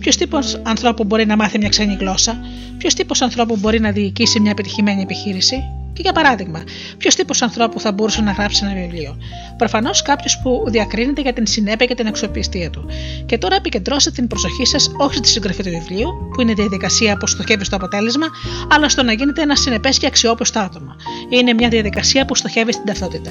[0.00, 2.40] Ποιος τύπος ανθρώπου μπορεί να μάθει μια ξένη γλώσσα,
[2.78, 5.56] Ποιος τύπος ανθρώπου μπορεί να διοικήσει μια επιτυχημένη επιχείρηση;
[5.92, 6.62] Και για παράδειγμα,
[6.98, 9.16] ποιος τύπος ανθρώπου θα μπορούσε να γράψει ένα βιβλίο;
[9.56, 12.86] Προφανώς κάποιος που διακρίνεται για την συνέπεια και την αξιοπιστία του.
[13.26, 17.16] Και τώρα επικεντρώστε την προσοχή σας όχι στη συγγραφή του βιβλίου, που είναι η διαδικασία
[17.16, 18.26] που στοχεύει στο αποτέλεσμα,
[18.70, 20.96] αλλά στο να γίνετε ένα συνεπές και αξιόπιστο άτομο.
[21.28, 23.30] Είναι μια διαδικασία που στοχεύει στην ταυτότητα.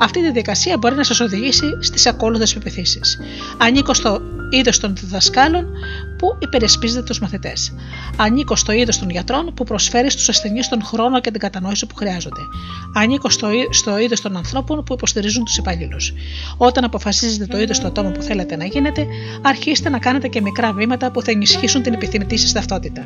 [0.00, 3.18] Αυτή η διαδικασία μπορεί να σας οδηγήσει στις ακόλουθες πεπιθήσεις.
[3.56, 4.20] Ανήκω στο
[4.50, 5.66] είδος των διδασκάλων
[6.18, 7.74] που υπερασπίζεται τους μαθητές.
[8.16, 11.94] Ανήκω στο είδος των γιατρών που προσφέρει στους ασθενείς τον χρόνο και την κατανόηση που
[11.94, 12.40] χρειάζονται.
[12.94, 16.12] Ανήκω στο, στο είδος των ανθρώπων που υποστηρίζουν τους υπαλλήλους.
[16.56, 19.06] Όταν αποφασίζετε το είδος του ατόμου που θέλετε να γίνετε,
[19.42, 23.04] αρχίστε να κάνετε και μικρά βήματα που θα ενισχύσουν την επιθυμητή σας ταυτότητα.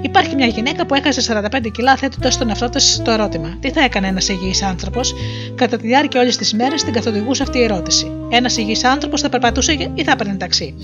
[0.00, 3.80] Υπάρχει μια γυναίκα που έχασε 45 κιλά θέτοντας στον εαυτό της το ερώτημα: Τι θα
[3.80, 5.14] έκανε ένας υγιής άνθρωπος,
[5.54, 8.06] κατά τη διάρκεια όλης της μέρας την καθοδηγούσε αυτή η ερώτηση.
[8.28, 10.74] Ένας υγιής άνθρωπος θα περπατούσε ή θα έπαιρνε ταξί.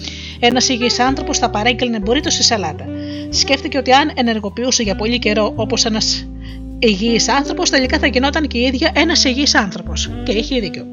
[0.41, 2.85] Ένας υγιής άνθρωπος θα παρέγγελνε μπορείτο στη σαλάτα.
[3.31, 6.27] Σκέφτηκε ότι αν ενεργοποιούσε για πολύ καιρό όπως ένας
[6.79, 10.11] υγιής άνθρωπος, τελικά θα γινόταν και η ίδια ένας υγιής άνθρωπος.
[10.25, 10.87] Και είχε δίκιο.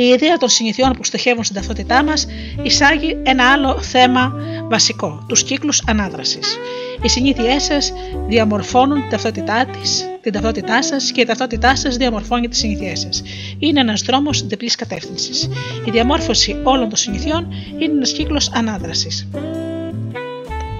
[0.00, 2.26] Η ιδέα των συνηθιών που στοχεύουν στην ταυτότητά μας
[2.62, 4.32] εισάγει ένα άλλο θέμα
[4.68, 6.56] βασικό, τους κύκλους ανάδρασης.
[7.02, 7.92] Οι συνήθειές σας
[8.28, 13.22] διαμορφώνουν την ταυτότητά της, την ταυτότητά σας και η ταυτότητά σας διαμορφώνει τις συνήθειές σας.
[13.58, 15.48] Είναι ένας δρόμος διπλής κατεύθυνσης.
[15.86, 19.28] Η διαμόρφωση όλων των συνηθιών είναι ένας κύκλος ανάδρασης.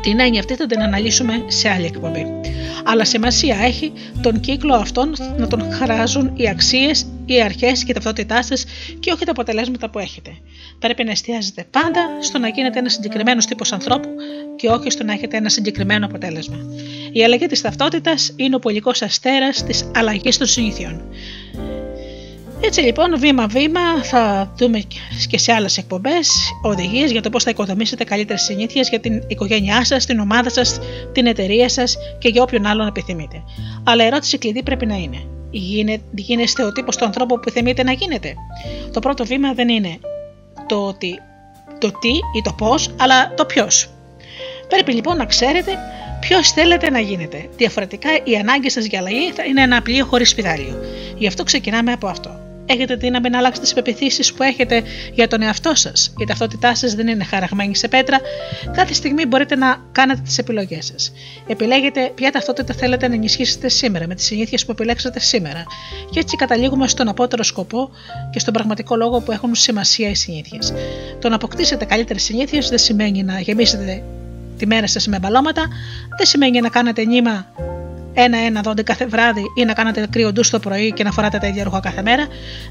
[0.02, 2.26] Την έννοια αυτή θα την αναλύσουμε σε άλλη εκπομπή.
[2.84, 3.92] Αλλά σημασία έχει
[4.22, 8.64] τον κύκλο αυτόν να τον χαράζουν οι αξίες, οι αρχές και η ταυτότητά σας
[9.00, 10.30] και όχι τα αποτελέσματα που έχετε.
[10.78, 14.08] Πρέπει να εστιάζετε πάντα στο να γίνετε ένας συγκεκριμένος τύπος ανθρώπου
[14.56, 16.56] και όχι στο να έχετε ένα συγκεκριμένο αποτέλεσμα.
[17.12, 21.02] Η αλλαγή της ταυτότητας είναι ο πολικός αστέρας της αλλαγής των συνήθειων.
[22.62, 24.82] Έτσι λοιπόν, βήμα-βήμα θα δούμε
[25.28, 26.30] και σε άλλες εκπομπές
[26.62, 30.78] οδηγίες για το πώς θα οικοδομήσετε καλύτερες συνήθειες για την οικογένειά σας, την ομάδα σας,
[31.12, 33.42] την εταιρεία σας και για όποιον άλλον επιθυμείτε.
[33.84, 35.26] Αλλά η ερώτηση κλειδί πρέπει να είναι:
[36.14, 38.34] Γίνεστε ο τύπο του ανθρώπου που επιθυμείτε να γίνετε.
[38.92, 39.98] Το πρώτο βήμα δεν είναι
[40.66, 41.18] το, ότι,
[41.78, 43.90] το τι ή το πώς, αλλά το ποιος.
[44.68, 45.78] Πρέπει λοιπόν να ξέρετε
[46.20, 47.48] ποιος θέλετε να γίνετε.
[47.56, 50.78] Διαφορετικά, η ανάγκη σας για αλλαγή θα είναι ένα πλοίο χωρίς πιδάλιο.
[51.16, 54.82] Γι' αυτό ξεκινάμε από αυτό έχετε δύναμη να αλλάξετε τις πεπιθήσεις που έχετε
[55.12, 56.12] για τον εαυτό σας.
[56.18, 58.18] Η ταυτότητά σας δεν είναι χαραγμένη σε πέτρα.
[58.72, 61.12] Κάθε στιγμή μπορείτε να κάνετε τις επιλογές σας.
[61.46, 65.62] Επιλέγετε ποια ταυτότητα θέλετε να ενισχύσετε σήμερα με τις συνήθειες που επιλέξατε σήμερα.
[66.10, 67.90] Και έτσι καταλήγουμε στον απότερο σκοπό
[68.30, 70.72] και στον πραγματικό λόγο που έχουν σημασία οι συνήθειες.
[71.18, 74.02] Το να αποκτήσετε καλύτερες συνήθειες δεν σημαίνει να γεμίσετε
[74.58, 75.62] τη μέρα σας με μπαλώματα,
[76.16, 77.46] δεν σημαίνει να κάνετε νήμα
[78.14, 81.46] ένα-ένα δόντι κάθε βράδυ ή να κάνετε κρύο ντους το πρωί και να φοράτε τα
[81.46, 82.26] ίδια ρούχα κάθε μέρα,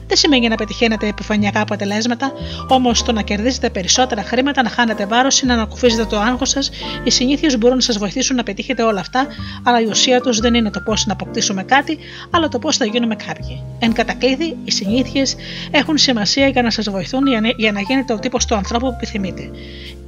[0.07, 2.31] δεν σημαίνει να πετυχαίνετε επιφανειακά αποτελέσματα,
[2.67, 6.69] όμως το να κερδίζετε περισσότερα χρήματα, να χάνετε βάρος ή να ανακουφίζετε το άγχος σας,
[7.03, 9.27] οι συνήθειες μπορούν να σας βοηθήσουν να πετύχετε όλα αυτά,
[9.63, 11.97] αλλά η ουσία τους δεν είναι το πώς να αποκτήσουμε κάτι,
[12.31, 13.63] αλλά το πώς θα γίνουμε κάποιοι.
[13.79, 15.35] Εν κατακλείδη, οι συνήθειες
[15.71, 17.23] έχουν σημασία για να σας βοηθούν
[17.57, 19.49] για να γίνετε ο τύπος του ανθρώπου που επιθυμείτε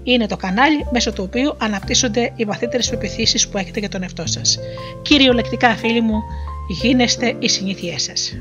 [0.04, 4.24] είναι το κανάλι μέσω του οποίου αναπτύσσονται οι βαθύτερες πεπιθήσεις που έχετε για τον εαυτό
[4.26, 4.60] σας.
[5.22, 6.24] Κυριολεκτικά φίλοι μου,
[6.68, 8.38] γίνεστε οι συνήθειές σας.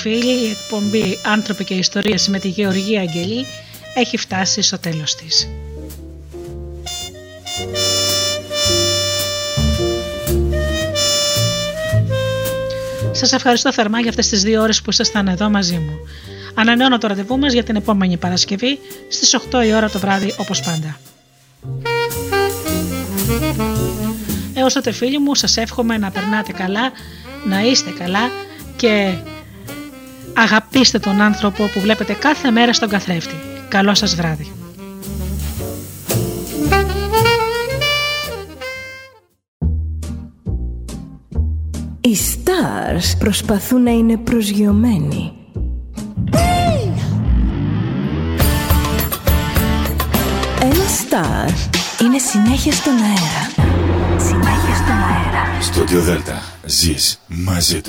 [0.00, 3.46] Φίλοι, η εκπομπή «Άνθρωποι και Ιστορίες» με τη Γεωργία Αγγελή
[3.94, 5.48] έχει φτάσει στο τέλος της.
[13.12, 15.98] Σας ευχαριστώ θερμά για αυτές τις δύο ώρες που ήσασταν εδώ μαζί μου.
[16.54, 20.60] Ανανεώνω το ραντεβού μας για την επόμενη Παρασκευή στις 8 η ώρα το βράδυ όπως
[20.60, 20.98] πάντα.
[24.54, 26.92] Έως τότε φίλοι μου σας εύχομαι να περνάτε καλά,
[27.48, 28.30] να είστε καλά
[28.76, 29.14] και
[30.40, 33.34] Αγαπήστε τον άνθρωπο που βλέπετε κάθε μέρα στον καθρέφτη.
[33.68, 34.52] Καλό σας βράδυ.
[42.00, 45.32] Οι stars προσπαθούν να είναι προσγειωμένοι.
[50.60, 51.50] Ένα star
[52.02, 53.68] είναι συνέχεια στον αέρα.
[54.18, 55.60] Συνέχεια στον αέρα.
[55.60, 57.86] Στο Δέλτα ζεις μαζί του.